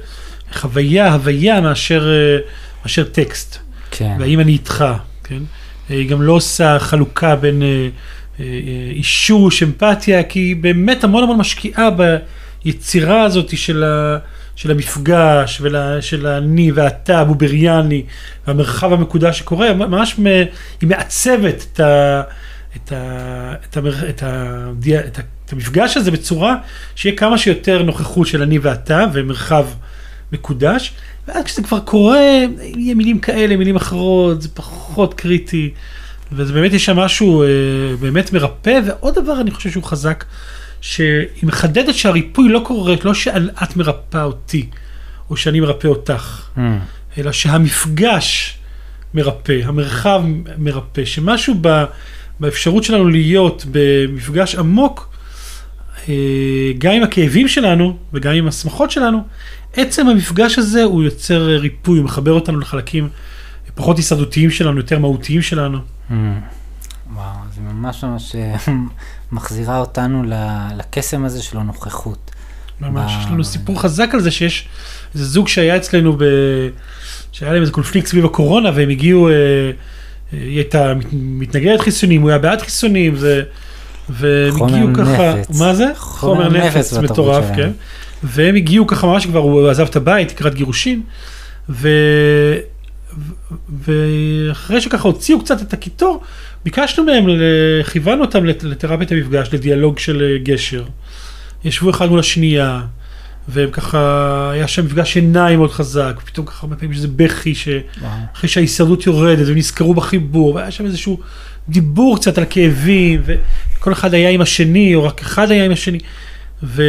[0.53, 2.39] חוויה, הוויה מאשר, אה,
[2.83, 3.59] מאשר טקסט.
[3.91, 4.17] כן.
[4.21, 4.85] והאם אני איתך,
[5.25, 5.43] כן?
[5.89, 11.23] היא גם לא עושה חלוקה בין אה, אה, אה, אישוש, אמפתיה, כי היא באמת המון
[11.23, 11.89] המון משקיעה
[12.65, 14.19] ביצירה הזאת של, ה,
[14.57, 18.03] של המפגש, ושל האני והאתה הבובריאני,
[18.47, 20.27] והמרחב המקודש שקורה, ממש מ,
[20.81, 22.23] היא מעצבת את, ה,
[22.77, 24.71] את, ה, את, המר, את, ה,
[25.07, 26.57] את, ה, את המפגש הזה בצורה
[26.95, 29.67] שיהיה כמה שיותר נוכחות של אני ואתה ומרחב
[30.33, 30.93] מקודש.
[31.29, 32.19] ואז כשזה כבר קורה,
[32.77, 35.71] יהיה מילים כאלה, מילים אחרות, זה פחות קריטי.
[36.33, 37.49] וזה באמת יש שם משהו אה,
[38.01, 40.25] באמת מרפא, ועוד דבר אני חושב שהוא חזק,
[40.81, 44.67] שהיא מחדדת שהריפוי לא קורה, לא שאת מרפאה אותי,
[45.31, 46.61] או שאני מרפא אותך, Mm.
[47.19, 48.59] אלא שהמפגש
[49.15, 50.23] מרפא, המרחב
[50.59, 51.85] מרפא, שמשהו ב,
[52.41, 55.15] באפשרות שלנו להיות במפגש עמוק,
[56.09, 56.15] אה,
[56.79, 59.25] גם עם הכאבים שלנו וגם עם השמחות שלנו,
[59.77, 63.09] עצם המפגש הזה הוא יוצר ריפוי, הוא מחבר אותנו לחלקים
[63.75, 65.79] פחות הישרדותיים שלנו, יותר מהותיים שלנו.
[65.79, 66.13] Mm.
[67.15, 68.57] וואו, זה ממש ממש אה,
[69.33, 70.23] מחזירה אותנו
[70.77, 72.31] לקסם הזה של הנוכחות.
[72.81, 74.69] ממש, ב- יש לנו סיפור חזק על זה שיש
[75.15, 76.25] איזה זוג שהיה אצלנו, ב...
[77.33, 79.71] שהיה להם איזה קונפליקט סביב הקורונה והם הגיעו, אה, אה,
[80.33, 83.43] היא הייתה מת- מתנגדת חיסונים, הוא היה בעד חיסונים, זה...
[84.09, 85.61] והם חומר הגיעו ככה, נפץ.
[85.61, 85.87] מה זה?
[85.97, 87.45] חומר נפץ בתרבות מטורף.
[87.57, 87.71] כן.
[88.23, 91.03] והם הגיעו ככה ממש כבר, הוא עזב את הבית לקראת גירושין,
[91.69, 91.89] ו...
[93.85, 96.23] ואחרי שככה הוציאו קצת את הקיטור,
[96.65, 97.25] ביקשנו מהם,
[97.93, 100.85] כיוונו אותם לת- לתרפיית המפגש, לדיאלוג של אה, גשר.
[101.65, 102.81] ישבו אחד מול השנייה,
[103.49, 107.55] והם ככה, היה שם מפגש עיניים מאוד חזק, ופתאום ככה הרבה פעמים יש איזה בכי,
[107.55, 108.49] שאחרי וואו.
[108.49, 111.21] שההישרדות יורדת, והם נזכרו בחיבור, והיה שם איזשהו
[111.69, 115.99] דיבור קצת על כאבים, וכל אחד היה עם השני, או רק אחד היה עם השני,
[116.63, 116.83] ו...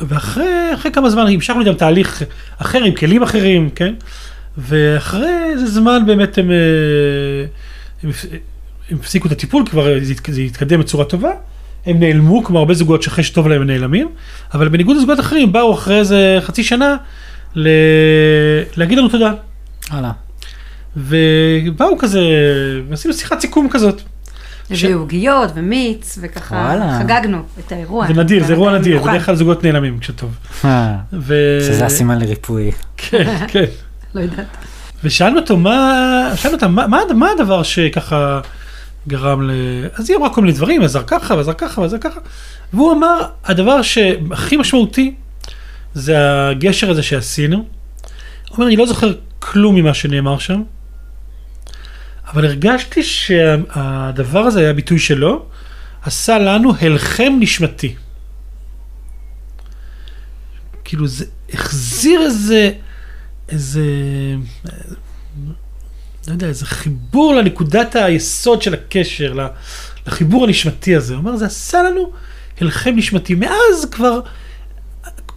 [0.00, 2.22] ואחרי אחרי כמה זמן המשכנו איתם תהליך
[2.58, 3.94] אחר, עם כלים אחרים, כן?
[4.58, 6.56] ואחרי איזה זמן באמת הם, אה,
[8.02, 8.10] הם,
[8.90, 11.30] הם הפסיקו את הטיפול, כבר זה זה התקדם בצורה טובה.
[11.86, 14.08] הם נעלמו, כמו הרבה זוגות שאחרי שטוב להם הם נעלמים,
[14.54, 16.96] אבל בניגוד לזוגות אחרים, באו אחרי איזה חצי שנה
[17.54, 17.68] ל...
[18.76, 19.32] להגיד לנו תודה.
[19.90, 20.10] הלאה.
[20.96, 22.20] ובאו כזה,
[22.88, 24.02] ועשינו שיחת סיכום כזאת.
[24.70, 26.98] הביאו עוגיות ומיץ, וככה וואלה.
[26.98, 28.06] חגגנו את האירוע.
[28.06, 29.10] זה נדיר, זה אירוע נדיר, מיוחד.
[29.10, 30.34] בדרך כלל זוגות נעלמים כשטוב.
[30.64, 31.58] אה, ו...
[31.60, 32.72] שזה הסימן לריפוי.
[32.96, 33.64] כן, כן.
[34.14, 34.46] לא יודעת.
[35.04, 38.40] ושאלנו אותו מה, שאלנו אותה מה, מה, מה הדבר שככה
[39.08, 39.50] גרם ל...
[39.94, 42.20] אז היא אמרה כל מיני דברים, עזר ככה ועזר ככה ועזר ככה,
[42.72, 45.14] והוא אמר, הדבר שהכי משמעותי
[45.94, 47.56] זה הגשר הזה שעשינו.
[47.56, 47.64] הוא
[48.56, 50.62] אומר, אני לא זוכר כלום ממה שנאמר שם,
[52.26, 55.46] אבל הרגשתי שהדבר הזה היה ביטוי שלו,
[56.02, 57.94] עשה לנו הלחם נשמתי.
[60.84, 62.70] כאילו זה החזיר איזה,
[63.48, 63.84] איזה,
[66.28, 69.48] לא יודע, איזה חיבור לנקודת היסוד של הקשר,
[70.06, 71.14] לחיבור הנשמתי הזה.
[71.14, 72.12] הוא אומר, זה עשה לנו
[72.60, 73.34] הלחם נשמתי.
[73.34, 74.20] מאז כבר,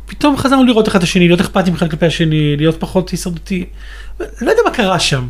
[0.06, 3.65] פתאום חזרנו לראות אחד את השני, להיות אכפתים אחד כלפי השני, להיות פחות הישרדותי.
[4.19, 5.28] לא יודע מה קרה שם.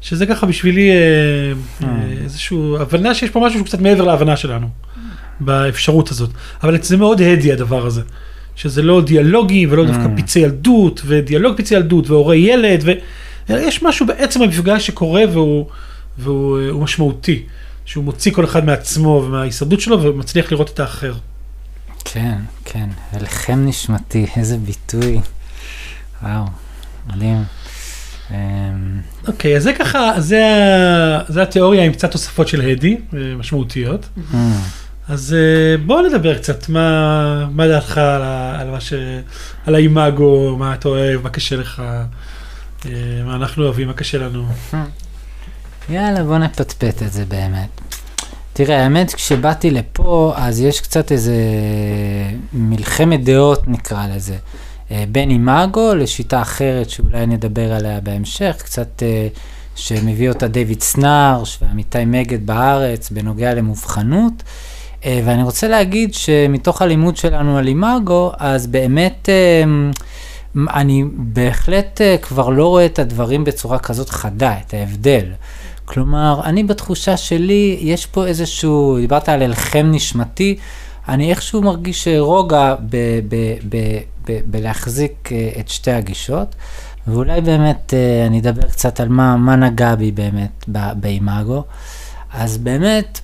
[0.00, 0.96] שזה ככה בשבילי אה,
[1.82, 1.88] אה,
[2.24, 4.68] איזשהו הבנה שיש פה משהו שהוא קצת מעבר להבנה שלנו
[5.40, 6.30] באפשרות הזאת.
[6.62, 8.02] אבל זה מאוד הדי הדבר הזה.
[8.56, 10.20] שזה לא דיאלוגי ולא דווקא Mm.
[10.22, 12.84] פצעי ילדות ודיאלוג פצעי ילדות והורי ילד
[13.48, 15.66] ויש משהו בעצם המפגש שקורה והוא,
[16.18, 17.42] והוא אה, הוא משמעותי.
[17.84, 21.14] שהוא מוציא כל אחד מעצמו ומההישרדות שלו ומצליח לראות את האחר.
[22.04, 25.20] כן, כן, הלחם נשמתי, איזה ביטוי.
[26.22, 26.44] וואו,
[27.08, 27.44] מדהים.
[28.30, 28.36] אמ,
[29.28, 30.44] אוקיי, אז זה ככה, זה,
[31.28, 34.08] זה התיאוריה עם קצת תוספות של הדי, אה, משמעותיות.
[34.34, 34.52] אמ,
[35.08, 38.22] אז אה, בואו נדבר קצת, מה, מה דעתך על,
[38.60, 38.92] על מה ש...
[39.66, 41.82] על האימאגו, מה אתה אוהב, מה קשה לך,
[42.86, 42.90] אה,
[43.24, 44.46] מה אנחנו אוהבים, מה קשה לנו.
[45.88, 47.80] יאללה, בוא נפטפט את זה באמת.
[48.52, 51.34] תראה, האמת, כשבאתי לפה, אז יש קצת איזה
[52.52, 54.38] מלחמת דעות, נקרא לזה, אה,
[55.12, 59.28] בין אימאגו לשיטה אחרת שאולי נדבר עליה בהמשך, קצת אה,
[59.76, 64.42] שמביא אותה דיוויד סנארש ועמיתי מגד בארץ בנוגע למובחנות.
[65.04, 69.64] אה, ואני רוצה להגיד שמתוך הלימוד שלנו על אימאגו, אז באמת אה,
[70.74, 75.24] אני בהחלט אה, כבר לא רואה את הדברים בצורה כזאת חדה, את ההבדל.
[75.84, 80.56] כלומר, אני בתחושה שלי, יש פה איזשהו, דיברת על הלחם נשמתי,
[81.08, 82.74] אני איכשהו מרגיש רוגע
[84.46, 86.54] בלהחזיק אה, את שתי הגישות,
[87.06, 90.64] ואולי באמת אה, אני אדבר קצת על מה, מה נגע בי באמת
[90.96, 91.64] באימאגו.
[92.32, 93.20] אז באמת,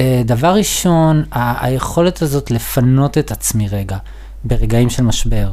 [0.00, 3.96] אה, דבר ראשון, ה- היכולת הזאת לפנות את עצמי רגע,
[4.44, 5.52] ברגעים של משבר.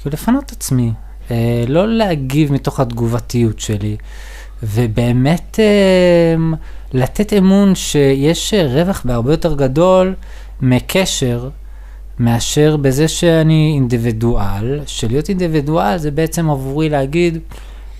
[0.00, 0.92] כאילו לפנות את עצמי,
[1.68, 3.96] לא להגיב מתוך התגובתיות שלי,
[4.62, 5.58] ובאמת
[6.92, 10.14] לתת אמון שיש רווח בהרבה יותר גדול
[10.62, 11.48] מקשר
[12.18, 17.38] מאשר בזה שאני אינדיבידואל, שלהיות אינדיבידואל זה בעצם עבורי להגיד,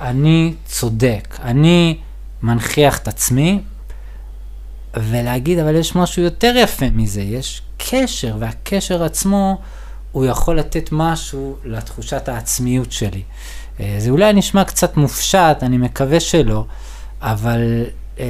[0.00, 1.98] אני צודק, אני
[2.42, 3.60] מנכיח את עצמי,
[4.96, 9.58] ולהגיד, אבל יש משהו יותר יפה מזה, יש קשר, והקשר עצמו,
[10.12, 13.22] הוא יכול לתת משהו לתחושת העצמיות שלי.
[13.80, 16.64] אה, זה אולי נשמע קצת מופשט, אני מקווה שלא,
[17.20, 17.84] אבל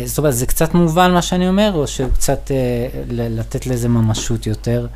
[0.05, 4.87] זאת אומרת, זה קצת מובן מה שאני אומר, או שקצת אה, לתת לזה ממשות יותר?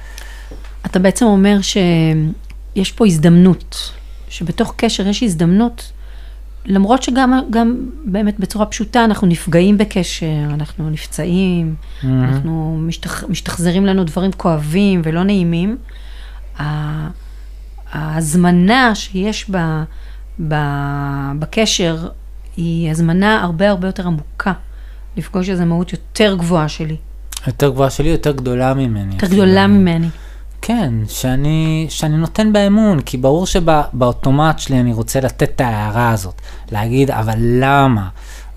[0.86, 3.92] אתה בעצם אומר שיש פה הזדמנות,
[4.28, 5.92] שבתוך קשר יש הזדמנות,
[6.66, 12.06] למרות שגם גם באמת בצורה פשוטה אנחנו נפגעים בקשר, אנחנו נפצעים, Mm-hmm.
[12.06, 15.76] אנחנו משתח, משתחזרים לנו דברים כואבים ולא נעימים.
[17.92, 19.56] ההזמנה שיש ב,
[20.48, 20.54] ב,
[21.38, 22.08] בקשר
[22.56, 24.52] היא הזמנה הרבה הרבה יותר עמוקה,
[25.16, 26.96] לפגוש איזו מהות יותר גבוהה שלי,
[27.46, 29.14] יותר גבוהה שלי, יותר גדולה ממני.
[29.14, 29.42] יותר אפילו.
[29.42, 30.08] גדולה ממני.
[30.62, 36.10] כן, שאני, שאני נותן בה אמון, כי ברור שבאוטומט שלי אני רוצה לתת את ההערה
[36.10, 36.40] הזאת,
[36.72, 38.08] להגיד, אבל למה?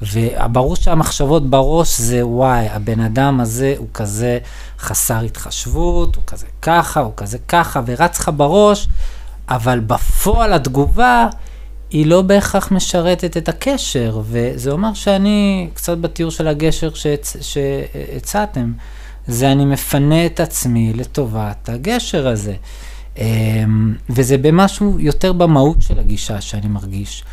[0.02, 4.39] וברור שהמחשבות בראש זה, וואי, הבן אדם הזה הוא כזה
[4.80, 8.88] חסר התחשבות, הוא כזה ככה, הוא כזה ככה, ורץ לך בראש,
[9.50, 11.28] אבל בפועל התגובה
[11.91, 17.38] היא לא בהכרח משרתת את הקשר, וזה אומר שאני, קצת בתיאור של הגשר שהצ...
[17.41, 18.71] שהצעתם,
[19.28, 22.56] זה אני מפנה את עצמי לטובת הגשר הזה.
[23.17, 27.23] אמ, וזה במשהו יותר במהות של הגישה שאני מרגיש,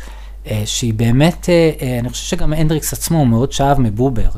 [0.47, 4.29] אה, שהיא באמת, אה, אה, אני חושב שגם הנדריקס עצמו הוא מאוד שאב מבובר.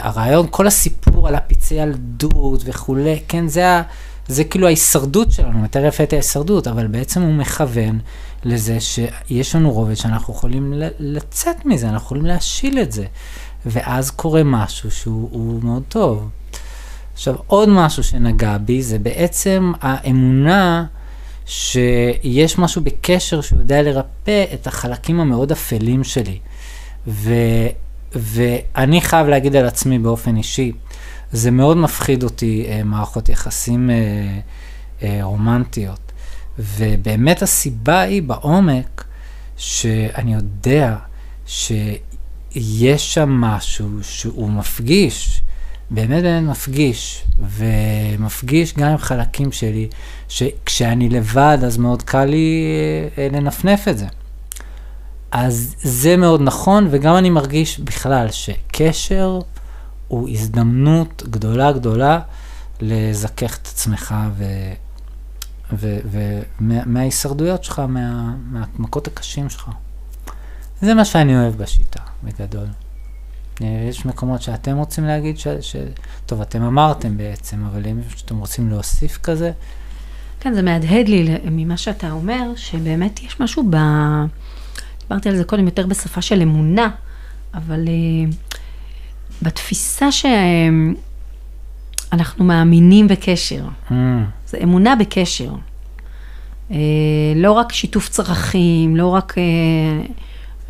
[0.00, 3.82] הרעיון, כל הסיפור על הפצעי ילדות וכולי, כן, זה, ה,
[4.28, 7.98] זה כאילו ההישרדות שלנו, מתאר יפה את ההישרדות, אבל בעצם הוא מכוון
[8.46, 13.06] לזה שיש לנו רובד שאנחנו יכולים לצאת מזה, אנחנו יכולים להשיל את זה.
[13.66, 16.28] ואז קורה משהו שהוא הוא מאוד טוב.
[17.14, 20.84] עכשיו, עוד משהו שנגע בי זה בעצם האמונה
[21.46, 26.38] שיש משהו בקשר שהוא יודע לרפא את החלקים המאוד אפלים שלי.
[27.06, 27.34] ו,
[28.12, 30.72] ואני חייב להגיד על עצמי באופן אישי,
[31.32, 33.94] זה מאוד מפחיד אותי, אה, מערכות יחסים אה,
[35.02, 36.05] אה, רומנטיות.
[36.58, 39.04] ובאמת הסיבה היא בעומק,
[39.56, 40.96] שאני יודע
[41.46, 45.42] שיש שם משהו שהוא מפגיש,
[45.90, 49.88] באמת באמת מפגיש, ומפגיש גם עם חלקים שלי,
[50.28, 52.66] שכשאני לבד אז מאוד קל לי
[53.18, 54.06] אה, לנפנף את זה.
[55.30, 59.38] אז זה מאוד נכון, וגם אני מרגיש בכלל שקשר
[60.08, 62.20] הוא הזדמנות גדולה גדולה
[62.80, 64.14] לזכך את עצמך
[65.72, 69.70] ומההישרדויות שלך, מה, מהמכות הקשים שלך.
[70.80, 72.66] זה מה שאני אוהב בשיטה, בגדול.
[73.62, 75.48] אה, יש מקומות שאתם רוצים להגיד, ש...
[75.48, 75.76] ש...
[76.26, 79.52] טוב, אתם אמרתם בעצם, אבל אם אתם רוצים להוסיף כזה,
[80.40, 83.76] כן, זה מהדהד לי ממה שאתה אומר, שבאמת יש משהו ב...
[85.00, 86.90] דיברתי על זה קודם יותר בשפה של אמונה,
[87.54, 87.90] אבל uh,
[89.42, 90.08] בתפיסה
[92.12, 93.92] שאנחנו מאמינים בקשר, mm,
[94.46, 95.50] זה אמונה בקשר.
[96.70, 96.74] Uh,
[97.36, 99.34] לא רק שיתוף צרכים, לא רק...
[99.34, 100.12] Uh,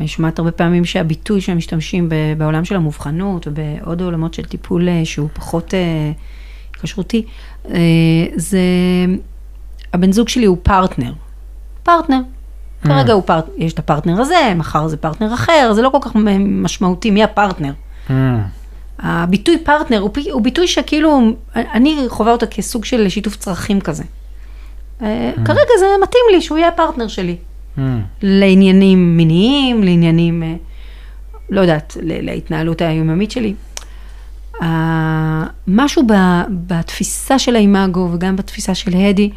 [0.01, 4.89] אני שומעת הרבה פעמים שהביטוי שהם משתמשים ב- בעולם של המובחנות ובעוד עולמות של טיפול
[4.89, 7.25] uh, שהוא פחות uh, קשרותי,
[7.65, 7.69] uh,
[8.37, 8.61] זה...
[9.93, 11.12] הבן זוג שלי הוא פרטנר.
[11.83, 12.21] פרטנר.
[12.83, 13.45] כרגע הוא פרט...
[13.57, 17.73] יש את הפרטנר הזה, מחר זה פרטנר אחר, זה לא כל כך משמעותי מי הפרטנר.
[18.98, 21.20] Mm, הביטוי פרטנר הוא, הוא ביטוי שכאילו,
[21.54, 24.04] אני חווה אותו כסוג של שיתוף צרכים כזה.
[25.02, 27.37] אה, כרגע זה מתאים לי שהוא יהיה הפרטנר שלי.
[27.76, 27.80] mm,
[28.22, 30.54] לעניינים מיניים, לעניינים, אה,
[31.50, 33.54] לא יודעת, להתנהלות היומיומית שלי.
[34.62, 39.30] אה, משהו ב- בתפיסה של האימאגו וגם בתפיסה של הדי,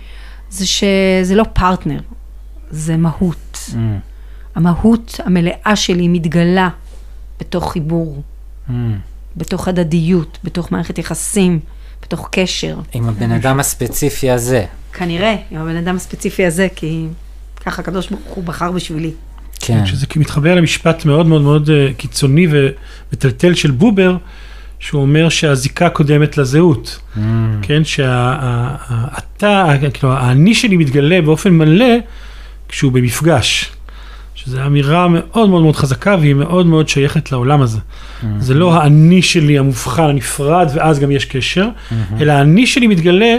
[0.49, 1.99] זה שזה לא פרטנר,
[2.71, 3.69] זה מהות.
[3.69, 3.75] mm,
[4.55, 6.69] המהות המלאה שלי מתגלה
[7.39, 8.21] בתוך חיבור,
[8.69, 8.71] mm.
[9.37, 11.59] בתוך הדדיות, בתוך מערכת יחסים,
[12.01, 12.77] בתוך קשר.
[12.93, 14.65] עם הבן אדם הספציפי הזה.
[14.93, 17.05] כנראה, עם הבן אדם הספציפי הזה, כי
[17.65, 19.11] ככה הקדוש ברוך הוא בחר בשבילי.
[19.59, 19.85] כן.
[19.85, 24.17] שזה מתחבר למשפט מאוד מאוד מאוד אה, קיצוני ומטלטל של בובר,
[24.79, 26.99] שהוא אומר שהזיקה קודמת לזהות.
[27.15, 27.19] Mm,
[27.61, 31.95] כן, שהאתה, כאילו, האני שלי מתגלה באופן מלא
[32.69, 33.71] כשהוא במפגש.
[34.43, 37.79] שזו אמירה מאוד מאוד מאוד חזקה והיא מאוד מאוד שייכת לעולם הזה.
[37.79, 41.93] mm, זה לא האני שלי המובחן, הנפרד, ואז גם יש קשר, mm-hmm.
[42.21, 43.37] אלא האני שלי מתגלה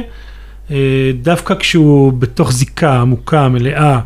[0.71, 0.77] אה,
[1.23, 4.01] דווקא כשהוא בתוך זיקה עמוקה, מלאה, אה,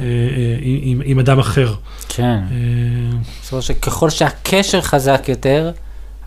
[0.00, 1.74] אה, עם, עם אדם אחר.
[2.08, 2.38] כן.
[2.50, 5.70] אה, זאת אומרת שככל שהקשר חזק יותר,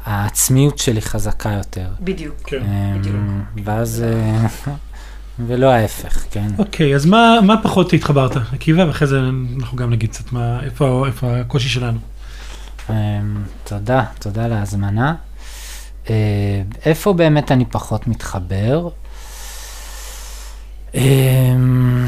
[0.06, 1.88] העצמיות שלי חזקה יותר.
[2.02, 2.36] בדיוק.
[2.46, 2.62] כן.
[2.66, 4.48] אמ, ואז, אה,
[5.40, 6.48] ולא ההפך, כן.
[6.58, 8.82] אוקיי, אז מה, מה פחות התחברת, עקיבא?
[8.82, 9.20] ואחרי זה
[9.60, 12.00] אנחנו גם נגיד קצת מה, איפה, איפה הקושי שלנו.
[12.90, 15.16] אמ, תודה, תודה על ההזמנה.
[16.10, 18.90] אה, איפה באמת אני פחות מתחבר?
[20.96, 22.08] אמ,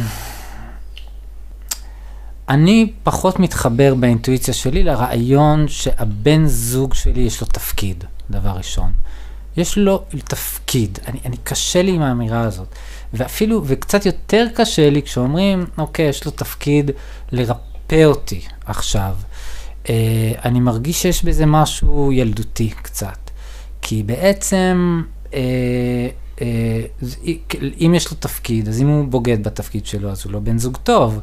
[2.50, 8.92] אני פחות מתחבר באינטואיציה שלי לרעיון שהבן זוג שלי יש לו תפקיד, דבר ראשון.
[9.58, 12.68] יש לו תפקיד, אני, אני קשה לי עם האמירה הזאת.
[13.14, 16.92] ואפילו, וקצת יותר קשה לי כשאומרים, אוקיי, יש לו תפקיד
[17.32, 19.16] לרפא אותי עכשיו.
[19.90, 23.26] אה, אני מרגיש שיש בזה משהו ילדותי קצת.
[23.82, 25.02] כי בעצם,
[25.34, 25.40] אה,
[26.42, 26.82] אה,
[27.80, 30.78] אם יש לו תפקיד, אז אם הוא בוגד בתפקיד שלו, אז הוא לא בן זוג
[30.84, 31.20] טוב.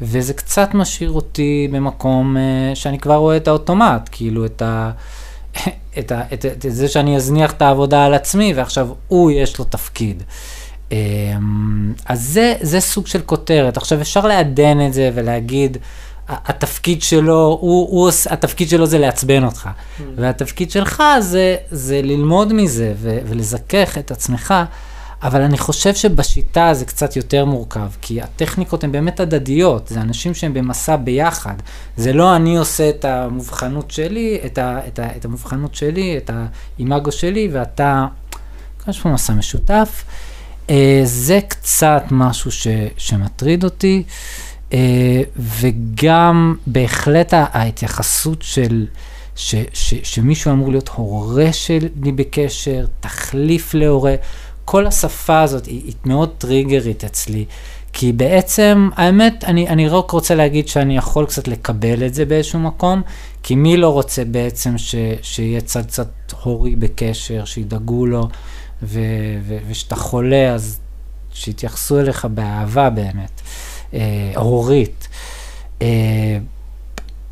[0.00, 4.90] וזה קצת משאיר אותי במקום אה, שאני כבר רואה את האוטומט, כאילו את ה...
[5.98, 9.64] את, ה, את, את זה שאני אזניח את העבודה על עצמי, ועכשיו הוא יש לו
[9.64, 10.22] תפקיד.
[10.92, 13.76] אמ, אז זה, זה סוג של כותרת.
[13.76, 15.76] עכשיו אפשר לעדן את זה ולהגיד,
[16.28, 20.02] התפקיד שלו, הוא, הוא, התפקיד שלו זה לעצבן אותך, mm.
[20.16, 24.54] והתפקיד שלך זה, זה ללמוד מזה ו, ולזכך את עצמך.
[25.24, 30.34] אבל אני חושב שבשיטה זה קצת יותר מורכב, כי הטכניקות הן באמת הדדיות, זה אנשים
[30.34, 31.54] שהם במסע ביחד.
[31.96, 36.30] זה לא אני עושה את המובחנות שלי, את, ה, את, ה, את המובחנות שלי, את
[36.78, 38.06] האימאגו שלי, ואתה,
[38.88, 40.04] יש פה מסע משותף.
[40.70, 44.02] אה, זה קצת משהו ש, שמטריד אותי,
[44.72, 48.86] אה, וגם בהחלט ההתייחסות של...
[49.36, 54.14] ש, ש, שמישהו אמור להיות הורה שלי בקשר, תחליף להורה.
[54.64, 57.44] כל השפה הזאת היא, היא מאוד טריגרית אצלי,
[57.92, 62.60] כי בעצם, האמת, אני, אני רק רוצה להגיד שאני יכול קצת לקבל את זה באיזשהו
[62.60, 63.02] מקום,
[63.42, 66.08] כי מי לא רוצה בעצם ש, שיהיה צד קצת
[66.42, 68.28] הורי בקשר, שידאגו לו,
[68.82, 69.00] ו,
[69.42, 70.80] ו, ושאתה חולה, אז
[71.34, 73.40] שיתייחסו אליך באהבה באמת,
[73.94, 75.08] אה, הורית.
[75.82, 76.38] אה,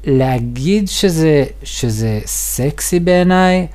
[0.05, 3.67] להגיד שזה, שזה סקסי בעיניי,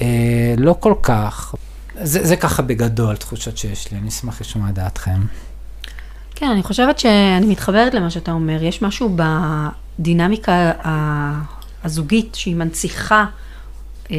[0.00, 1.54] אה, לא כל כך.
[2.02, 5.20] זה, זה ככה בגדול תחושות שיש לי, אני אשמח לשמוע את דעתכם.
[6.34, 8.62] כן, אני חושבת שאני מתחברת למה שאתה אומר.
[8.62, 9.16] יש משהו
[9.98, 10.72] בדינמיקה
[11.84, 13.26] הזוגית שהיא מנציחה
[14.10, 14.16] אה,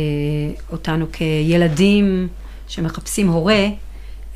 [0.72, 2.28] אותנו כילדים
[2.68, 3.66] שמחפשים הורה,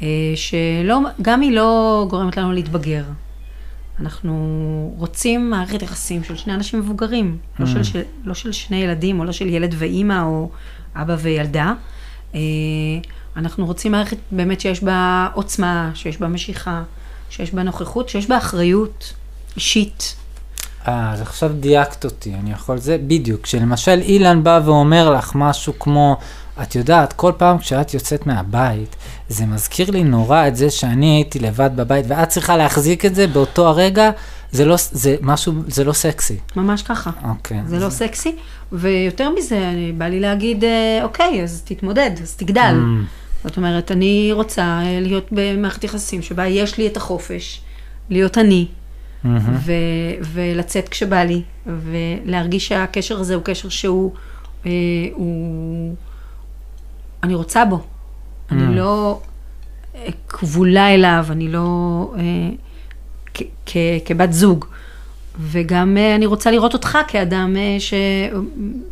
[0.01, 3.03] אה, שגם היא לא גורמת לנו להתבגר.
[3.99, 7.61] אנחנו רוצים מערכת יחסים של שני אנשים מבוגרים, mm.
[7.61, 10.49] לא, של, של, לא של שני ילדים, או לא של ילד ואימא, או
[10.95, 11.73] אבא וילדה.
[12.35, 12.39] אה,
[13.37, 16.83] אנחנו רוצים מערכת באמת שיש בה עוצמה, שיש בה משיכה,
[17.29, 19.13] שיש בה נוכחות, שיש בה אחריות
[19.55, 20.15] אישית.
[20.87, 25.79] אה, אז עכשיו דייקת אותי, אני יכול, זה בדיוק, כשלמשל אילן בא ואומר לך משהו
[25.79, 26.17] כמו,
[26.61, 28.95] את יודעת, כל פעם כשאת יוצאת מהבית,
[29.29, 33.27] זה מזכיר לי נורא את זה שאני הייתי לבד בבית, ואת צריכה להחזיק את זה
[33.27, 34.11] באותו הרגע,
[34.51, 36.37] זה לא, זה משהו, זה לא סקסי.
[36.55, 37.11] ממש ככה.
[37.23, 37.61] אוקיי.
[37.65, 38.35] זה, זה לא סקסי,
[38.71, 42.75] ויותר מזה, בא לי להגיד, אה, אוקיי, אז תתמודד, אז תגדל.
[42.81, 43.22] Mm.
[43.43, 47.61] זאת אומרת, אני רוצה אה, להיות במערכת יחסים שבה יש לי את החופש,
[48.09, 49.27] להיות אני, mm-hmm.
[49.65, 49.71] ו-
[50.21, 54.11] ולצאת כשבא לי, ולהרגיש שהקשר הזה הוא קשר שהוא,
[54.65, 54.71] אה,
[55.13, 55.95] הוא,
[57.23, 57.75] אני רוצה בו.
[57.77, 58.53] Mm-hmm.
[58.53, 59.21] אני לא
[59.95, 61.67] אה, כבולה אליו, אני לא
[62.17, 62.21] אה,
[63.33, 64.65] כ- כ- כבת זוג.
[65.39, 67.93] וגם אה, אני רוצה לראות אותך כאדם אה, ש-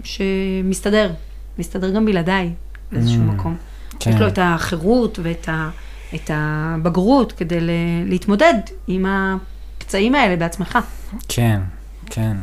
[0.04, 1.12] שמסתדר,
[1.60, 2.50] מסתדר גם בלעדיי
[2.92, 3.34] באיזשהו mm-hmm.
[3.34, 3.56] מקום.
[4.04, 4.12] כן.
[4.12, 5.70] יש לו את החירות ואת ה,
[6.16, 7.58] את הבגרות כדי
[8.06, 8.54] להתמודד
[8.88, 10.80] עם הפצעים האלה בעצמך.
[11.28, 11.62] כן,
[12.06, 12.38] כן.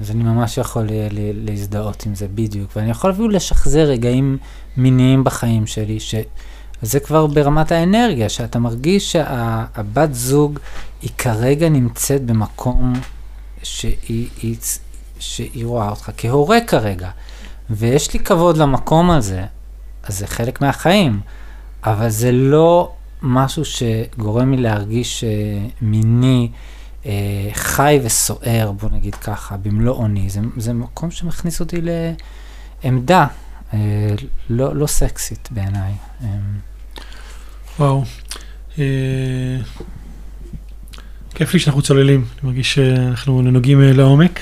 [0.00, 0.86] אז אני ממש יכול
[1.34, 4.38] להזדהות עם זה בדיוק, ואני יכול אפילו לשחזר רגעים
[4.76, 10.58] מיניים בחיים שלי, שזה כבר ברמת האנרגיה, שאתה מרגיש שהבת זוג
[11.02, 12.92] היא כרגע נמצאת במקום
[13.62, 14.56] שהיא, היא,
[15.18, 17.10] שהיא רואה אותך כהורה כרגע,
[17.70, 19.44] ויש לי כבוד למקום הזה,
[20.06, 21.20] אז זה חלק מהחיים,
[21.84, 22.92] אבל זה לא
[23.22, 26.50] משהו שגורם לי להרגיש uh, מיני,
[27.02, 27.06] uh,
[27.52, 30.30] חי וסוער, בוא נגיד ככה, במלוא עוני.
[30.30, 31.76] זה, זה מקום שמכניס אותי
[32.84, 33.26] לעמדה
[33.70, 33.74] uh,
[34.50, 35.92] לא, לא סקסית בעיניי.
[37.78, 38.04] וואו.
[41.34, 44.40] כיף לי שאנחנו צוללים, אני מרגיש שאנחנו נוגעים לעומק.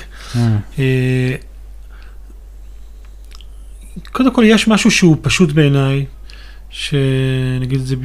[4.03, 6.05] קודם כל יש משהו שהוא פשוט בעיניי,
[6.69, 7.95] שנגיד את זה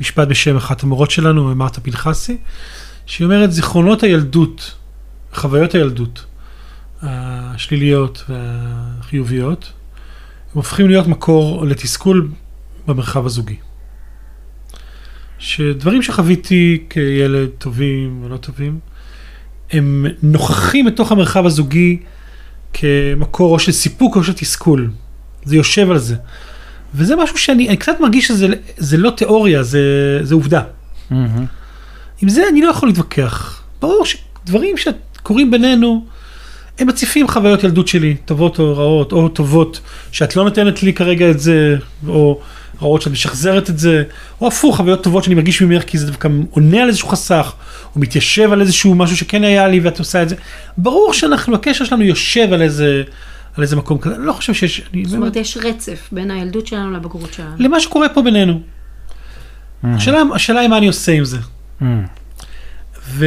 [0.00, 2.36] משפט בשם אחת המורות שלנו, מרתה פנחסי,
[3.06, 4.74] שהיא אומרת זיכרונות הילדות,
[5.34, 6.24] חוויות הילדות,
[7.02, 9.72] השליליות והחיוביות,
[10.52, 12.28] הם הופכים להיות מקור לתסכול
[12.86, 13.56] במרחב הזוגי.
[15.38, 18.78] שדברים שחוויתי כילד טובים או לא טובים,
[19.70, 21.98] הם נוכחים בתוך המרחב הזוגי
[22.72, 24.90] כמקור או של סיפוק או של תסכול.
[25.44, 26.14] זה יושב על זה.
[26.94, 29.80] וזה משהו שאני קצת מרגיש שזה לא תיאוריה, זה,
[30.22, 30.62] זה עובדה.
[31.10, 31.14] Mm-hmm.
[32.22, 33.62] עם זה אני לא יכול להתווכח.
[33.80, 36.04] ברור שדברים שאת קורים בינינו,
[36.78, 39.80] הם מציפים חוויות ילדות שלי, טובות או רעות, או טובות,
[40.12, 41.76] שאת לא נותנת לי כרגע את זה,
[42.08, 42.40] או
[42.82, 44.02] רעות שאת משחזרת את זה,
[44.40, 47.52] או הפוך, חוויות טובות שאני מרגיש ממך כי זה דווקא עונה על איזשהו חסך,
[47.94, 50.36] או מתיישב על איזשהו משהו שכן היה לי ואת עושה את זה.
[50.78, 53.02] ברור שאנחנו, הקשר שלנו יושב על איזה,
[53.56, 56.66] על איזה מקום כזה, אני לא חושב שיש, זאת אומרת, באמת, יש רצף בין הילדות
[56.66, 57.56] שלנו לבגרות שלנו.
[57.58, 58.60] למה שקורה פה בינינו.
[59.84, 61.38] השאלה, השאלה היא מה אני עושה עם זה.
[61.80, 61.84] Mm.
[63.08, 63.26] ו,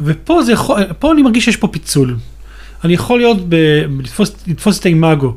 [0.00, 2.16] ופה זה יכול, פה אני מרגיש שיש פה פיצול.
[2.84, 3.56] אני יכול להיות, ב,
[4.00, 5.36] לתפוס, לתפוס את האימאגו,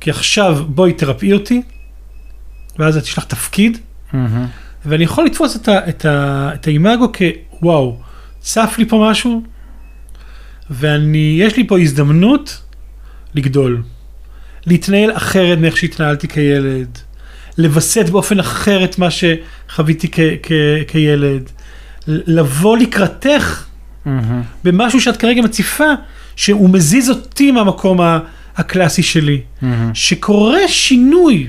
[0.00, 1.62] כי עכשיו בואי תרפאי אותי,
[2.78, 3.78] ואז את יש לך תפקיד,
[4.12, 4.46] מהמם.
[4.86, 7.12] ואני יכול לתפוס את, ה, את, ה, את האימאגו
[7.50, 7.98] כוואו,
[8.40, 9.42] צף לי פה משהו,
[10.70, 12.62] ואני, יש לי פה הזדמנות
[13.36, 13.82] לגדול,
[14.66, 16.98] להתנהל אחרת מאיך שהתנהלתי כילד,
[17.58, 20.52] לווסת באופן אחר את מה שחוויתי כ, כ,
[20.88, 21.50] כילד,
[22.06, 23.64] לבוא לקראתך
[24.04, 24.42] מהמם.
[24.64, 25.92] במשהו שאת כרגע מציפה,
[26.36, 27.98] שהוא מזיז אותי מהמקום
[28.56, 29.40] הקלאסי שלי.
[29.62, 29.94] מהמם.
[29.94, 31.48] שקורה שינוי,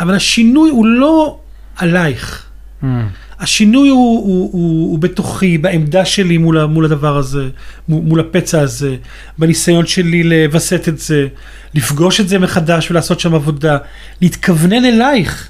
[0.00, 1.38] אבל השינוי הוא לא
[1.76, 2.46] עלייך.
[2.82, 3.08] מהמם.
[3.40, 7.48] השינוי הוא, הוא, הוא, הוא בתוכי, בעמדה שלי מול, מול הדבר הזה,
[7.88, 8.96] מול, מול הפצע הזה,
[9.38, 11.26] בניסיון שלי לווסת את זה,
[11.74, 13.78] לפגוש את זה מחדש ולעשות שם עבודה,
[14.20, 15.48] להתכוונן אלייך,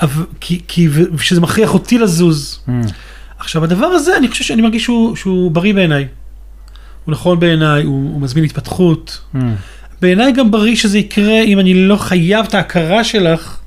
[0.00, 2.60] אבל, כי, כי, ושזה מכריח אותי לזוז.
[2.66, 2.82] מהמם.
[3.38, 6.06] עכשיו הדבר הזה אני חושב שאני מרגיש שהוא, שהוא בריא בעיניי.
[7.04, 9.20] הוא נכון בעיניי, הוא, הוא מזמין התפתחות.
[9.34, 9.54] מהמם.
[10.00, 13.58] בעיניי גם בריא שזה יקרה אם אני לא חייב את ההכרה שלך.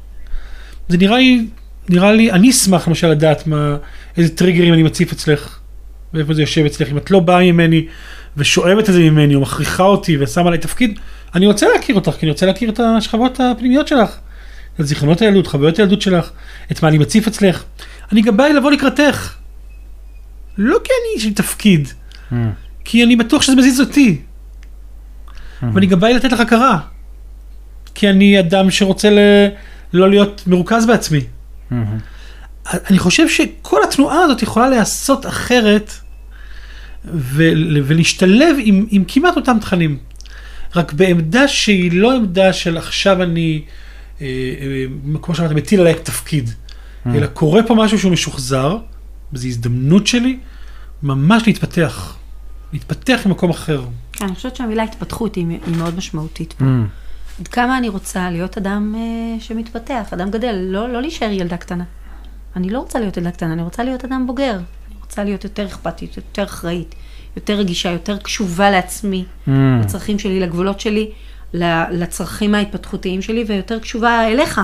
[0.89, 1.45] זה נראה לי,
[1.91, 3.77] נראה לי, אני אשמח למשל לדעת מה,
[4.17, 5.59] איזה טריגרים אני מציף אצלך,
[6.13, 6.91] ואיפה זה יושב אצלך.
[6.91, 7.85] אם את לא באה ממני
[8.37, 10.99] ושואבת את זה ממני, או מכריחה אותי ושמה עליי תפקיד,
[11.35, 14.09] אני רוצה להכיר אותך, כי אני רוצה להכיר את השכבות הפנימיות שלך.
[14.79, 16.29] את זיכרונות הילדות, חוויות הילדות שלך,
[16.71, 17.63] את מה אני מציף אצלך.
[18.11, 19.35] אני גם בא לבוא לקראתך.
[20.57, 21.87] לא כי אני יש לי תפקיד,
[22.31, 22.51] מהמם.
[22.85, 24.21] כי אני בטוח שזה מזיז אותי.
[25.73, 26.79] ואני גם בא לי לתת לך הכרה.
[27.95, 29.19] כי אני אדם שרוצה ל...
[29.93, 31.19] לא להיות מרוכז בעצמי.
[31.71, 31.97] מהמם.
[32.73, 35.91] אני חושב שכל התנועה הזאת יכולה להיעשות אחרת
[37.05, 37.81] ול...
[37.83, 39.97] ולהשתלב עם, עם כמעט אותם תכנים.
[40.75, 43.61] רק בעמדה שהיא לא עמדה של עכשיו אני,
[44.21, 44.85] אה, אה,
[45.21, 46.49] כמו שאמרת, מטיל עליי תפקיד,
[47.05, 48.77] אלא קורה פה משהו שהוא משוחזר,
[49.33, 50.39] וזו הזדמנות שלי
[51.03, 52.17] ממש להתפתח.
[52.73, 53.83] להתפתח ממקום אחר.
[54.13, 56.65] כן, אני חושבת שהמילה התפתחות היא, היא מאוד משמעותית פה.
[57.39, 61.83] עד כמה אני רוצה להיות אדם אה, שמתפתח, אדם גדל, לא, לא להישאר ילדה קטנה.
[62.55, 64.53] אני לא רוצה להיות ילדה קטנה, אני רוצה להיות אדם בוגר.
[64.53, 66.95] אני רוצה להיות יותר אכפתית, יותר אחראית,
[67.35, 69.81] יותר רגישה, יותר קשובה לעצמי, מהמם.
[69.81, 71.11] לצרכים שלי, לגבולות שלי,
[71.91, 74.61] לצרכים ההתפתחותיים שלי, ויותר קשובה אליך.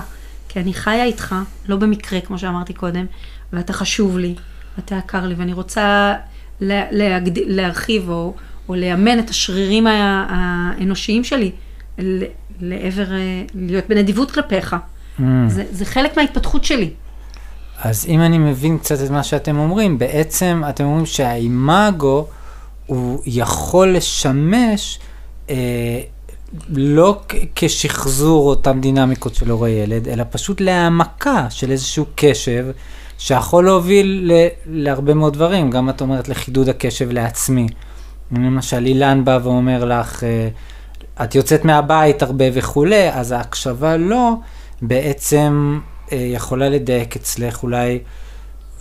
[0.50, 1.36] כי אני חיה איתך,
[1.68, 3.06] לא במקרה, כמו שאמרתי קודם,
[3.54, 4.36] ואתה חשוב לי,
[4.78, 6.16] ואתה יקר לי, ואני רוצה
[6.62, 7.38] לה, להגד...
[7.38, 8.34] להרחיב או,
[8.70, 11.52] או לאמן את השרירים האנושיים שלי
[12.62, 14.76] לעבר, אה, להיות בנדיבות כלפיך.
[15.20, 15.50] מהמם.
[15.50, 16.90] זה, זה חלק מההתפתחות שלי.
[17.82, 22.28] אז אם אני מבין קצת את מה שאתם אומרים, בעצם אתם אומרים שהאימאגו
[22.86, 25.00] הוא יכול לשמש
[25.50, 25.56] אה,
[26.70, 27.22] לא
[27.56, 32.66] כשחזור אותן דינמיקות של הורה ילד, אלא פשוט להעמקה של איזשהו קשב
[33.18, 37.68] שיכול להוביל ל- להרבה מאוד דברים, גם את אומרת לחידוד הקשב לעצמי.
[38.32, 40.48] למשל אילן בא ואומר לך, אה,
[41.24, 44.34] את יוצאת מהבית הרבה וכולי, אז ההקשבה לא
[44.82, 45.80] בעצם
[46.12, 48.00] אה, יכולה לדייק אצלך אולי,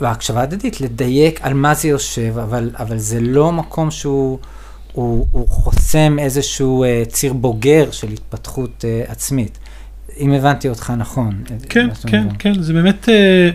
[0.00, 4.38] וההקשבה הדדית, לדייק על מה זה יושב, אבל, אבל זה לא מקום שהוא
[4.92, 9.58] הוא, הוא חוסם איזשהו אה, ציר בוגר של התפתחות אה, עצמית.
[10.18, 11.42] אם הבנתי אותך נכון.
[11.50, 12.30] אה, כן, כן, אומר.
[12.38, 13.50] כן, זה באמת, אה,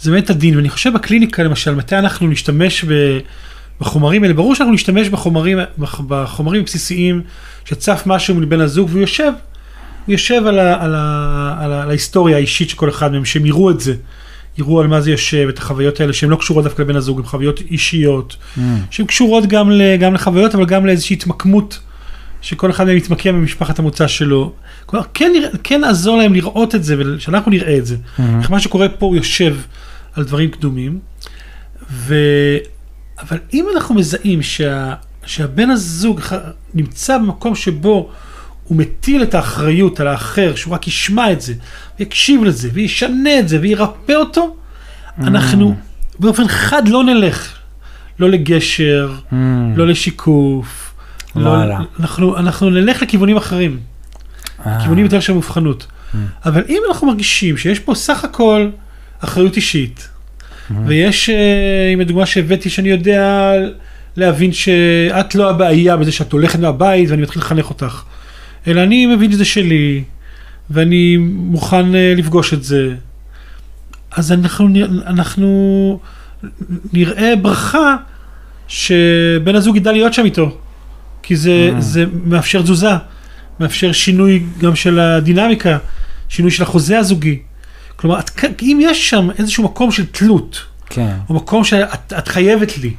[0.00, 3.18] זה באמת הדין, ואני חושב בקליניקה למשל, מתי אנחנו נשתמש ב-
[3.80, 7.22] בחומרים האלה, ברור שאנחנו נשתמש בחומרים, בח- בחומרים הבסיסיים,
[7.64, 9.32] שצף משהו מבן הזוג והוא יושב,
[10.06, 13.24] הוא יושב על, ה, על, ה, על, ה, על ההיסטוריה האישית של כל אחד מהם,
[13.24, 13.94] שהם יראו את זה,
[14.58, 17.24] יראו על מה זה יושב, את החוויות האלה, שהן לא קשורות דווקא לבן הזוג, הן
[17.26, 18.60] חוויות אישיות, Mm,
[18.90, 21.78] שהן קשורות גם, ל, גם לחוויות, אבל גם לאיזושהי התמקמות,
[22.42, 24.52] שכל אחד מהם מתמקם במשפחת המוצא שלו.
[24.86, 27.96] כלומר, כן, כן נעזור להם לראות את זה, ושאנחנו נראה את זה.
[27.96, 29.56] mm, איך מה שקורה פה הוא יושב
[30.12, 30.98] על דברים קדומים,
[31.92, 32.14] ו...
[33.22, 34.94] אבל אם אנחנו מזהים שה...
[35.26, 36.20] שהבן הזוג
[36.74, 38.10] נמצא במקום שבו
[38.64, 41.54] הוא מטיל את האחריות על האחר, שהוא רק ישמע את זה,
[41.98, 44.56] ויקשיב לזה, וישנה את זה, וירפא אותו,
[45.18, 45.74] אנחנו
[46.18, 47.56] באופן חד לא נלך.
[48.18, 49.34] לא לגשר, mm.
[49.76, 50.94] לא לשיקוף,
[51.36, 51.56] לא.
[52.00, 53.80] אנחנו, אנחנו נלך לכיוונים אחרים.
[54.66, 55.86] אה, כיוונים יותר של מובחנות.
[56.44, 58.70] אבל אם אנחנו מרגישים שיש פה סך הכל
[59.20, 60.08] אחריות אישית,
[60.86, 63.52] ויש, אה, עם הדוגמה שהבאתי, שאני יודע
[64.16, 68.02] להבין שאת לא הבעיה בזה שאת הולכת מהבית ואני מתחיל לחנך אותך,
[68.66, 70.04] אלא אני מבין שזה שלי,
[70.70, 72.94] ואני מוכן אה, לפגוש את זה.
[74.12, 74.68] אז אנחנו,
[75.06, 76.00] אנחנו
[76.92, 77.96] נראה ברכה
[78.68, 80.58] שבן הזוג ידע להיות שם איתו,
[81.22, 81.80] כי זה, Mm.
[81.80, 82.90] זה מאפשר תזוזה,
[83.60, 85.78] מאפשר שינוי גם של הדינמיקה,
[86.28, 87.38] שינוי של החוזה הזוגי.
[88.00, 88.30] כלומר, את,
[88.62, 91.14] אם יש שם איזשהו מקום של תלות, כן.
[91.28, 92.94] או מקום שאת את חייבת לי,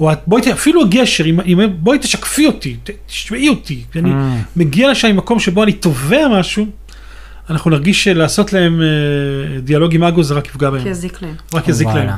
[0.00, 2.76] או את, בואי, אפילו הגשר, אם, אם, בואי תשקפי אותי,
[3.06, 4.14] תשמעי אותי, כי אני Mm.
[4.56, 6.66] מגיע לשם ממקום שבו אני תובע משהו,
[7.50, 11.34] אנחנו נרגיש שלעשות להם אה, דיאלוג עם אגו זה רק יפגע בהם, כי יזיק להם.
[11.54, 12.08] רק יזיק להם.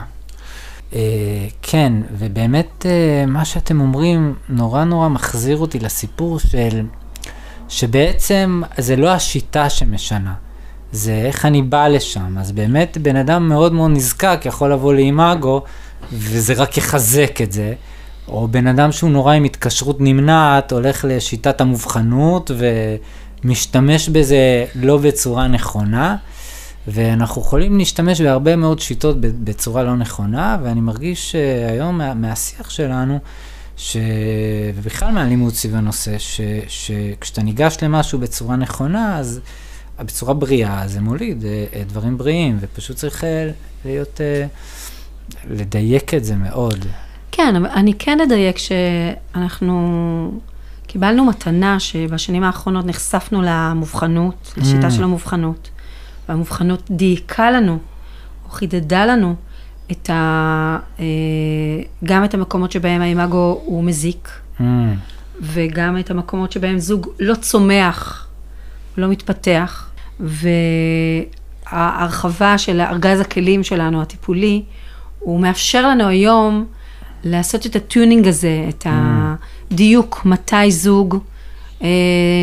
[0.95, 1.01] אה,
[1.63, 6.81] כן, ובאמת אה, מה שאתם אומרים נורא נורא מחזיר אותי לסיפור של,
[7.69, 10.35] שבעצם זה לא השיטה שמשנה,
[10.93, 12.39] זה איך אני בא לשם.
[12.39, 15.63] אז באמת בן אדם מאוד מאוד נזקק יכול לבוא לאימאגו,
[16.13, 17.75] וזה רק יחזק את זה.
[18.29, 22.51] או בן אדם שהוא נורא עם התקשרות נמנעת, הולך לשיטת המובחנות
[23.45, 26.17] ומשתמש בזה לא בצורה נכונה.
[26.89, 33.19] ואנחנו יכולים להשתמש בהרבה מאוד שיטות בצורה לא נכונה, ואני מרגיש שהיום מה, מהשיח שלנו,
[33.77, 33.97] ש...
[34.75, 36.41] ובכלל מהלימוד סביב הנושא, ש...
[36.69, 39.41] שכשאתה ניגש למשהו בצורה נכונה, אז
[40.01, 43.51] בצורה בריאה, זה מוליד אה, דברים בריאים, ופשוט צריך אה,
[43.85, 44.47] להיות, אה,
[45.51, 46.87] לדייק את זה מאוד.
[47.33, 50.41] כן, אני כן אדייק שאנחנו
[50.87, 54.91] קיבלנו מתנה שבשנים האחרונות נחשפנו למובחנות, לשיטה Mm.
[54.91, 55.71] של המובחנות.
[56.29, 57.79] והמובחנות דייקה לנו,
[58.45, 59.35] או חידדה לנו
[59.91, 60.79] את ה,
[62.05, 64.29] גם את המקומות שבהם האימאגו הוא מזיק,
[64.59, 64.63] Mm,
[65.41, 68.27] וגם את המקומות שבהם זוג לא צומח,
[68.97, 69.91] לא מתפתח,
[71.71, 74.63] וההרחבה של ארגז הכלים שלנו, הטיפולי,
[75.19, 76.67] הוא מאפשר לנו היום
[77.25, 81.19] לעשות את הטיונינג הזה, את הדיוק, מתי זוג
[81.83, 81.89] אה,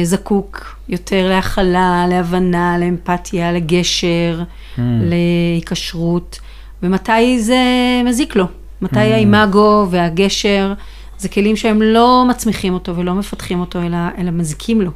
[0.04, 4.44] זקוק יותר להכלה, להבנה, לאמפתיה, לגשר,
[4.76, 6.40] mm, להיקשרות,
[6.84, 7.64] ומתי זה
[8.06, 8.46] מזיק לו.
[8.82, 10.74] מתי האימאגו והגשר
[11.18, 14.92] זה כלים שהם לא מצמיחים אותו ולא מפתחים אותו, אלא, אלא מזיקים לו.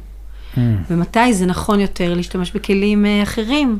[0.54, 0.58] Mm,
[0.90, 3.78] ומתי זה נכון יותר להשתמש בכלים אה, אחרים,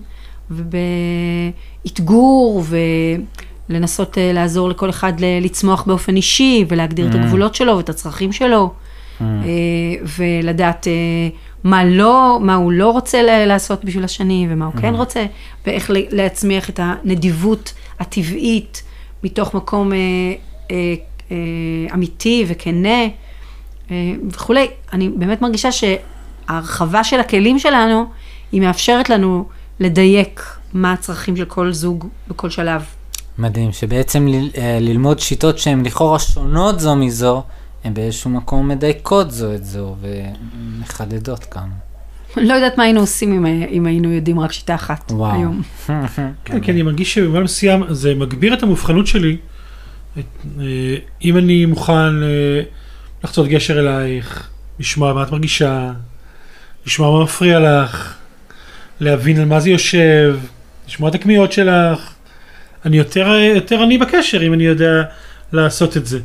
[1.84, 2.62] ובאתגור,
[3.68, 7.18] ולנסות אה, לעזור לכל אחד לצמוח באופן אישי, ולהגדיר את Mm.
[7.18, 8.72] הגבולות שלו ואת הצרכים שלו,
[9.20, 9.22] mm,
[10.18, 10.86] ולדעת
[11.64, 15.26] מה לא, מה הוא לא רוצה לעשות בשביל השני, ומה הוא כן רוצה,
[15.66, 18.82] ואיך להצמיח את הנדיבות הטבעית
[19.22, 19.92] מתוך מקום
[21.94, 22.98] אמיתי וכנה
[24.30, 24.66] וכולי.
[24.92, 25.72] אני באמת מרגישה
[26.48, 28.06] שההרחבה של הכלים שלנו,
[28.52, 29.48] היא מאפשרת לנו
[29.80, 30.42] לדייק
[30.72, 32.82] מה הצרכים של כל זוג בכל שלב.
[33.38, 37.42] מדהים, שבעצם ל- אה, ללמוד שיטות שהן לכאורה שונות זו מזו,
[37.84, 41.62] הן באיזשהו מקום מדייקות זו את זו ומחדדות כמה.
[42.36, 45.32] אני לא יודעת מה היינו עושים אם, אם היינו יודעים רק שיטה אחת וואו.
[45.34, 45.62] היום.
[46.44, 49.36] כן, כי אני מרגיש שבמובן מסוים זה מגביר את המובחנות שלי.
[50.18, 50.24] את,
[50.60, 50.64] אה,
[51.24, 52.60] אם אני מוכן אה,
[53.24, 54.48] לחצות גשר אלייך,
[54.80, 55.92] לשמוע מה את מרגישה,
[56.86, 58.14] לשמוע מה מפריע לך,
[59.00, 60.38] להבין על מה זה יושב,
[60.88, 62.14] לשמוע את הכמיהות שלך.
[62.84, 65.02] אני יותר, יותר אני בקשר אם אני יודע
[65.52, 66.18] לעשות את זה.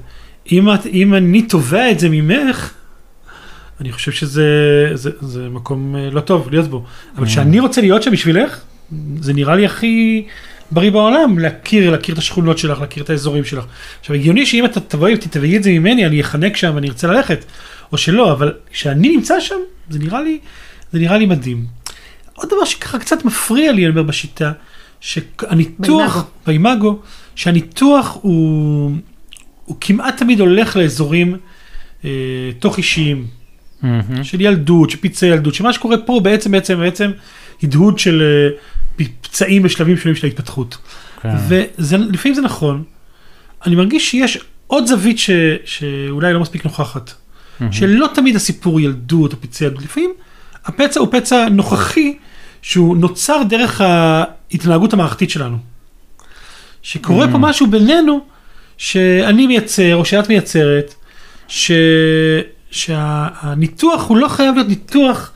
[0.51, 2.73] אם, את, אם אני תובע את זה ממך,
[3.81, 4.45] אני חושב שזה
[4.93, 6.85] זה, זה מקום אה, לא טוב להיות בו.
[7.17, 8.59] אבל כשאני רוצה להיות שם בשבילך,
[9.19, 10.25] זה נראה לי הכי
[10.71, 13.65] בריא בעולם, להכיר, להכיר את השכונות שלך, להכיר את האזורים שלך.
[13.99, 17.45] עכשיו, הגיוני שאם אתה תבואי ותתבעי את זה ממני, אני אחנק שם ואני ארצה ללכת,
[17.91, 19.55] או שלא, אבל כשאני נמצא שם,
[19.89, 20.39] זה נראה לי,
[20.91, 21.65] זה נראה לי מדהים.
[22.33, 24.51] עוד דבר שככה קצת מפריע לי, אני אומר, בשיטה,
[24.99, 26.99] שהניתוח, באימאגו,
[27.35, 28.91] שהניתוח הוא,
[29.65, 31.37] הוא כמעט תמיד הולך לאזורים
[32.05, 32.09] אה,
[32.59, 33.27] תוך אישיים,
[33.81, 34.23] מהמם.
[34.23, 37.11] של ילדות, של פצעי ילדות, שמה שקורה פה בעצם בעצם בעצם
[37.63, 40.77] הדהוד של אה, פצעים בשלבים שונים של ההתפתחות.
[41.21, 41.35] כן.
[41.47, 42.83] ולפעמים זה נכון,
[43.65, 44.37] אני מרגיש שיש
[44.67, 45.29] עוד זווית ש,
[45.65, 47.11] שאולי לא מספיק נוכחת,
[47.59, 47.73] מהמם.
[47.73, 50.11] שלא תמיד הסיפור ילדות או פצעי ילדות, לפעמים
[50.65, 52.17] הפצע הוא פצע נוכחי
[52.61, 55.57] שהוא נוצר דרך ההתנהגות המערכתית שלנו.
[56.81, 57.41] שקורה פה Mm.
[57.41, 58.25] משהו בינינו
[58.77, 60.93] שאני מייצר או שאת מייצרת,
[61.47, 61.71] ש...
[62.71, 65.31] שהניתוח הוא לא חייב להיות ניתוח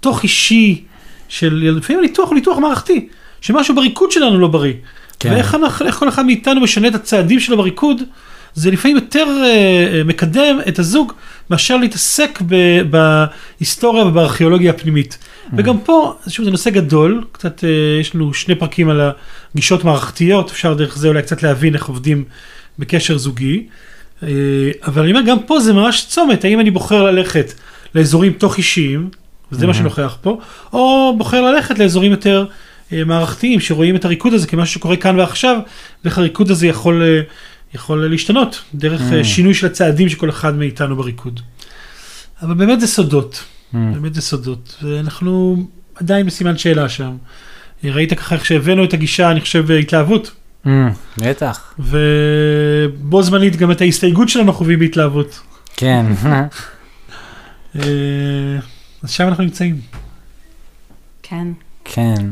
[0.00, 0.84] תוך אישי
[1.28, 3.08] של, לפעמים הניתוח הוא ניתוח מערכתי,
[3.40, 4.74] שמשהו בריקוד שלנו לא בריא.
[5.20, 5.30] כן.
[5.30, 8.02] ואיך אנחנו, כל אחד מאיתנו משנה את הצעדים שלו בריקוד,
[8.54, 11.12] זה לפעמים יותר אה, אה, מקדם את הזוג
[11.50, 15.18] מאשר להתעסק ב, בהיסטוריה ובארכיאולוגיה הפנימית.
[15.56, 19.00] וגם פה, שוב, זה נושא גדול, קצת אה, יש לנו שני פרקים על
[19.54, 22.24] הגישות מערכתיות, אפשר דרך זה אולי קצת להבין איך עובדים
[22.78, 23.66] בקשר זוגי,
[24.22, 24.28] אה,
[24.86, 27.52] אבל אני אומר, גם פה זה ממש צומת, האם אני בוחר ללכת
[27.94, 29.10] לאזורים תוך אישיים,
[29.52, 30.38] וזה מה שנוכח פה,
[30.72, 32.46] או בוחר ללכת לאזורים יותר
[32.92, 35.58] אה, מערכתיים, שרואים את הריקוד הזה כמשהו שקורה כאן ועכשיו,
[36.04, 37.20] ואיך הריקוד הזה יכול, אה,
[37.74, 41.40] יכול להשתנות, דרך אה, שינוי של הצעדים של כל אחד מאיתנו בריקוד.
[42.42, 45.56] אבל באמת זה סודות, באמת זה סודות, ואנחנו
[45.94, 47.16] עדיין בסימן שאלה שם.
[47.84, 50.30] ראית ככה איך שהבאנו את הגישה, אני חושב, בהתלהבות,
[51.18, 55.40] בטח, ובו זמנית גם את ההסתייגות שלנו חווים בהתלהבות.
[55.76, 56.06] כן.
[59.06, 59.80] אז שם אנחנו נמצאים.
[61.22, 61.48] כן.
[61.84, 62.30] כן,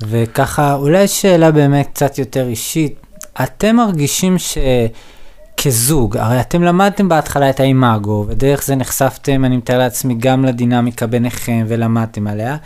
[0.00, 2.94] וככה, אולי שאלה באמת קצת יותר אישית.
[3.42, 4.36] אתם מרגישים
[5.58, 11.06] שכזוג, הרי אתם למדתם בהתחלה את האימאגו, ודרך זה נחשפתם, אני מתאר לעצמי, גם לדינמיקה
[11.06, 12.56] ביניכם ולמדתם עליה,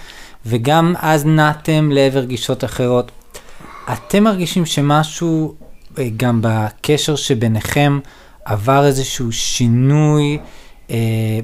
[0.46, 3.10] וגם אז נעתם לעבר גישות אחרות.
[3.92, 5.54] אתם מרגישים שמשהו,
[5.98, 7.98] אה, גם בקשר שביניכם,
[8.44, 10.38] עבר איזשהו שינוי
[10.90, 10.96] אה,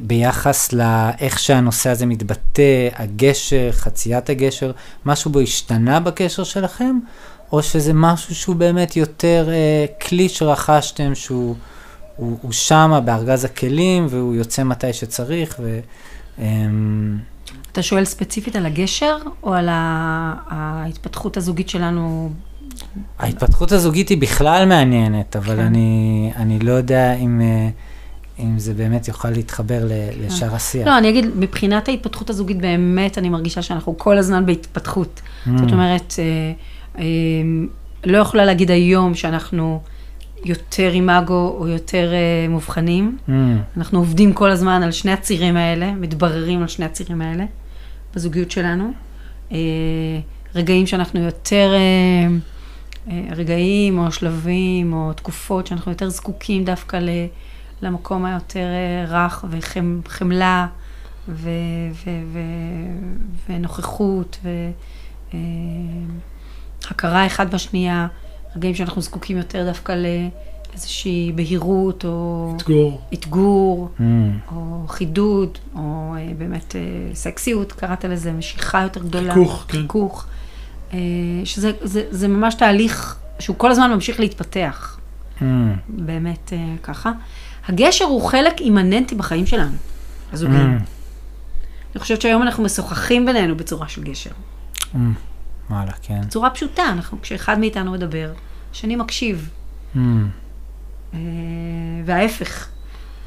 [0.07, 4.73] ביחס לאיך שהנושא הזה מתבטא, הגשר, חציית הגשר,
[5.07, 6.99] משהו בו השתנה בקשר שלכם,
[7.53, 11.57] או שזה משהו שהוא באמת יותר אה, כלי שרכשתם, שהוא
[12.17, 15.81] הוא, הוא שמה בארגז הכלים והוא יוצא מתי שצריך, ו...
[16.39, 16.47] אה,
[17.73, 22.31] אתה שואל ספציפית על הגשר, או על ההתפתחות הזוגית שלנו?
[23.19, 25.61] ההתפתחות הזוגית היא בכלל מעניינת, אבל כן.
[25.61, 27.69] אני, אני לא יודע אם, אה,
[28.43, 30.87] אם זה באמת יוכל להתחבר ל- לשאר השיח.
[30.87, 35.21] לא, אני אגיד, מבחינת ההתפתחות הזוגית, באמת אני מרגישה שאנחנו כל הזמן בהתפתחות.
[35.25, 35.51] Mm.
[35.59, 36.53] זאת אומרת, אה,
[36.99, 37.05] אה,
[38.05, 39.81] לא יכולה להגיד היום שאנחנו
[40.45, 43.19] יותר אימאגו או יותר אה, מובחנים.
[43.29, 43.33] Mm,
[43.77, 47.45] אנחנו עובדים כל הזמן על שני הצירים האלה, מתבררים על שני הצירים האלה
[48.15, 48.93] בזוגיות שלנו.
[49.53, 49.57] אה,
[50.55, 52.37] רגעים שאנחנו יותר, אה,
[53.11, 57.09] אה, רגעים או שלבים או תקופות שאנחנו יותר זקוקים דווקא ל,
[57.83, 60.67] למקום היותר אה, רך וחמלה
[61.29, 61.51] ו,
[62.05, 62.39] ו, ו,
[63.49, 64.39] ונוכחות
[66.85, 68.07] והכרה אחד בשנייה.
[68.57, 69.93] רגעים שאנחנו זקוקים יותר דווקא
[70.73, 73.01] לאיזושהי בהירות או אתגור.
[73.15, 73.89] אתגור.
[73.99, 74.03] mm,
[74.53, 79.35] או חידוד, או אה, באמת אה, סקסיות, קראת לזה, משיכה יותר גדולה.
[79.35, 79.79] חיכוך, כן.
[79.83, 80.27] חיכוך.
[80.93, 80.99] אה,
[81.45, 84.99] שזה זה, זה ממש תהליך שהוא כל הזמן ממשיך להתפתח,
[85.39, 85.43] mm,
[85.89, 87.13] באמת אה, ככה.
[87.69, 89.77] הגשר הוא חלק אימננטי בחיים שלנו,
[90.33, 90.79] הזוגיים.
[90.79, 90.83] mm,
[91.95, 94.31] אני חושבת שהיום אנחנו משוחחים בינינו בצורה של גשר.
[94.95, 94.97] mm,
[95.71, 96.21] וואלה, כן.
[96.21, 98.33] בצורה פשוטה, אנחנו, כשאחד מאיתנו מדבר,
[98.73, 99.49] השני מקשיב,
[99.95, 99.99] Mm,
[101.15, 101.19] אה,
[102.05, 102.69] וההפך.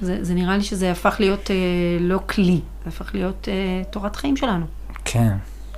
[0.01, 1.55] זה, זה נראה לי שזה הפך להיות אה,
[1.99, 4.65] לא כלי, זה הפך להיות אה, תורת חיים שלנו.
[5.05, 5.33] כן,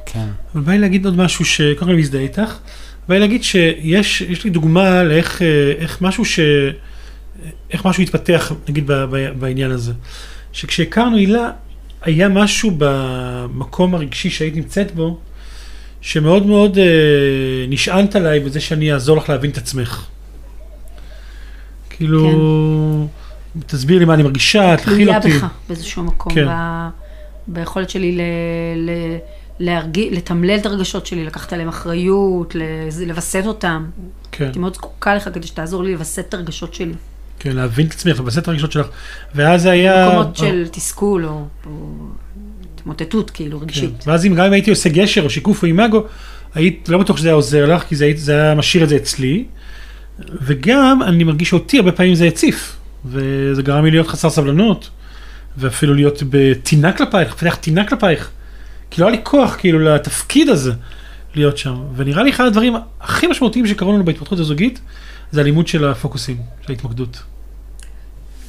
[0.06, 0.28] כן.
[0.56, 2.58] אבל בא לי להגיד עוד משהו שקודם כל מזדהה איתך.
[3.08, 5.48] בא לי להגיד שיש יש לי דוגמה לאיך אה,
[5.78, 6.40] איך משהו ש...
[7.76, 9.94] איך משהו התפתח, נגיד, ב- ב- בעניין הזה.
[10.54, 11.52] שכשהכרנו הילה,
[12.02, 15.18] היה משהו במקום הרגשי שהיית נמצאת בו,
[16.02, 16.86] שמאוד מאוד אה,
[17.68, 20.06] נשענת עליי בזה שאני אעזור לך להבין את עצמך.
[21.90, 23.08] כאילו,
[23.66, 25.30] תסביר לי מה אני מרגישה, תכיל תלויה אותי.
[25.30, 26.48] בך באיזשהו מקום, כן.
[26.48, 26.52] ב,
[27.48, 28.22] ביכולת שלי ל,
[28.76, 28.92] ל,
[29.60, 32.56] להרגיע, לתמלל את הרגשות שלי, לקחת עליהם אחריות,
[33.08, 33.86] לווסת אותם.
[34.32, 34.44] כן.
[34.44, 36.94] הייתי מאוד זקוקה לך כדי שתעזור לי לווסת את הרגשות שלי.
[37.46, 38.88] כן, להבין את עצמך, לבסס את הרגשות שלך.
[39.36, 40.08] ואז זה היה...
[40.10, 41.46] מקומות של תסכול או,
[42.76, 44.04] התמוטטות, כאילו, רגשית.
[44.04, 44.12] כן.
[44.12, 46.04] ואז אם גם אם הייתי עושה גשר או שיקוף או אימאגו,
[46.56, 48.96] היית לא בטוח שזה היה עוזר לך, כי זה, היית- זה היה משאיר את זה
[48.96, 49.46] אצלי.
[50.42, 52.76] וגם אני מרגיש שאותי הרבה פעמים זה הציף,
[53.06, 54.90] וזה גרם לי להיות חסר סבלנות,
[55.58, 58.30] ואפילו להיות בטינה כלפייך, לפתח טינה כלפייך.
[58.92, 60.72] כי לא היה לי כוח כאילו לתפקיד הזה
[61.36, 61.76] להיות שם.
[61.96, 64.80] ונראה לי אחד הדברים הכי משמעותיים שקרו לנו בהתפתחות הזוגית,
[65.32, 67.24] זה הלימוד של הפוקוסים, של ההתמקדות.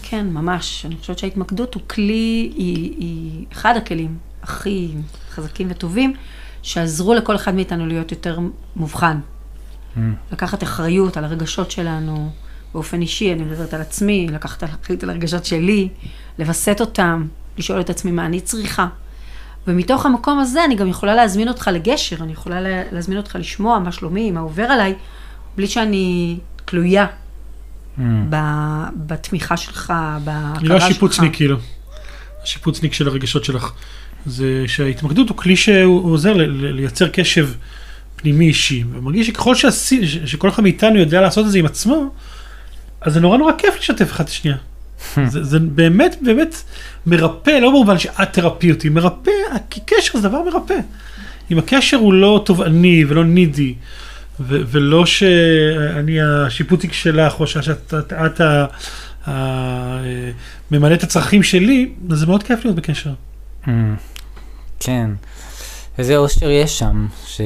[0.08, 0.86] כן, ממש.
[0.86, 4.88] אני חושבת שההתמקדות הוא כלי, היא, היא אחד הכלים הכי
[5.30, 6.14] חזקים וטובים,
[6.62, 8.38] שעזרו לכל אחד מאיתנו להיות יותר
[8.76, 9.20] מובחן.
[9.96, 10.00] Mm,
[10.32, 12.30] לקחת אחריות על הרגשות שלנו
[12.74, 15.88] באופן אישי, אני מדברת על עצמי, לקחת אחריות על הרגשות שלי,
[16.38, 17.26] לווסת אותם,
[17.58, 18.86] לשאול את עצמי מה אני צריכה.
[19.66, 23.78] ומתוך המקום הזה אני גם יכולה להזמין אותך לגשר, אני יכולה לה- להזמין אותך לשמוע
[23.78, 24.94] מה שלומי, מה עובר עליי,
[25.56, 27.06] בלי שאני תלויה
[27.98, 29.92] mm, ב- בתמיכה שלך,
[30.24, 30.60] בהכרה שלך.
[30.60, 31.56] אני לא השיפוצניק כאילו,
[32.42, 33.72] השיפוצניק של הרגשות שלך.
[34.26, 37.48] זה שההתמקדות הוא כלי שהוא עוזר לייצר קשב
[38.16, 38.84] פנימי אישי.
[38.92, 42.10] ומרגיש שככל שעשי, ש- שכל אחד מאיתנו יודע לעשות את זה עם עצמו,
[43.00, 44.56] אז זה נורא נורא כיף לשתף אחד את השנייה.
[45.26, 46.62] זה, זה באמת באמת
[47.06, 49.30] מרפא, לא במובן שאת תרפי אותי, מרפא,
[49.70, 50.78] כי קשר זה דבר מרפא.
[51.50, 53.74] אם הקשר הוא לא תובעני ולא נידי,
[54.40, 57.94] ו- ולא שאני השיפוטיק שלך, או שאת
[60.70, 63.12] ממלא את הצרכים שלי, זה מאוד כיף להיות בקשר.
[63.64, 63.68] Mm,
[64.80, 65.10] כן.
[65.98, 67.40] איזה אושר יש שם, ש...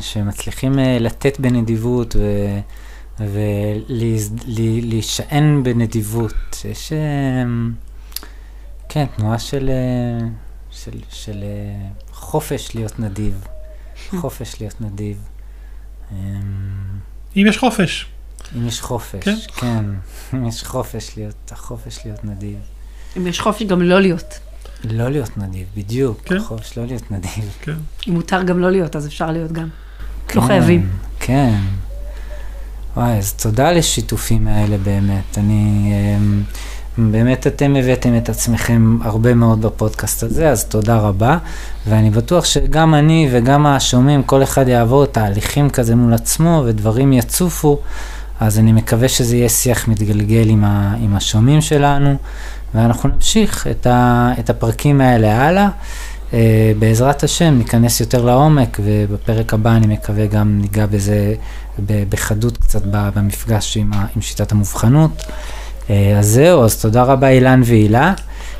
[0.00, 2.20] שמצליחים אה, לתת בנדיבות ו...
[4.38, 6.64] ולהישען בנדיבות.
[6.70, 7.44] יש, אה,
[8.88, 10.18] כן, תנועה של, אה,
[10.70, 11.44] של, של
[12.12, 13.44] חופש להיות נדיב.
[14.20, 15.35] חופש להיות נדיב.
[16.12, 16.16] אמ,
[17.36, 18.06] אם יש חופש.
[18.56, 19.36] אם יש חופש, כן.
[19.56, 19.84] כן.
[20.34, 22.58] אם יש חופש להיות, החופש להיות נדיב.
[23.16, 24.38] אם יש חופש גם לא להיות.
[24.84, 26.20] לא להיות נדיב, בדיוק.
[26.24, 26.36] כן.
[26.36, 27.56] החופש לא להיות נדיב.
[27.62, 27.76] כן.
[28.08, 29.68] אם מותר גם לא להיות, אז אפשר להיות גם.
[30.34, 30.90] לא כן, חייבים.
[31.20, 31.60] כן.
[32.96, 35.38] וואי, אז תודה על השיתופים האלה באמת.
[35.38, 36.42] אני, אמ,
[36.98, 41.38] באמת אתם הבאתם את עצמכם הרבה מאוד בפודקאסט הזה, אז תודה רבה.
[41.88, 47.78] ואני בטוח שגם אני וגם השומעים, כל אחד יעבור תהליכים כזה מול עצמו ודברים יצופו,
[48.40, 52.16] אז אני מקווה שזה יהיה שיח מתגלגל עם, ה, עם השומעים שלנו,
[52.74, 55.68] ואנחנו נמשיך את, ה, את הפרקים האלה הלאה.
[56.30, 56.34] Uh,
[56.78, 61.34] בעזרת השם ניכנס יותר לעומק, ובפרק הבא אני מקווה גם ניגע בזה
[61.86, 65.22] בחדות קצת במפגש עם, ה- עם שיטת המובחנות.
[65.88, 68.12] Uh, אז זהו, אז תודה רבה אילן והילה.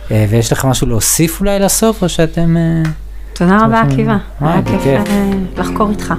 [0.09, 2.57] Uh, ויש לך משהו להוסיף אולי לסוף, או שאתם...
[2.85, 2.89] Uh,
[3.33, 4.17] תודה רבה, עקיבא.
[4.41, 5.07] היה כיף.
[5.07, 6.15] אה, לחקור איתך.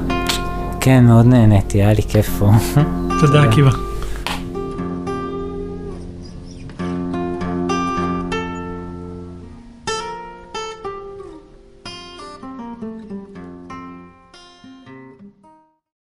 [0.79, 2.51] כן, מאוד נהניתי, היה לי כיף פה.
[3.21, 3.86] תודה, עקיבא.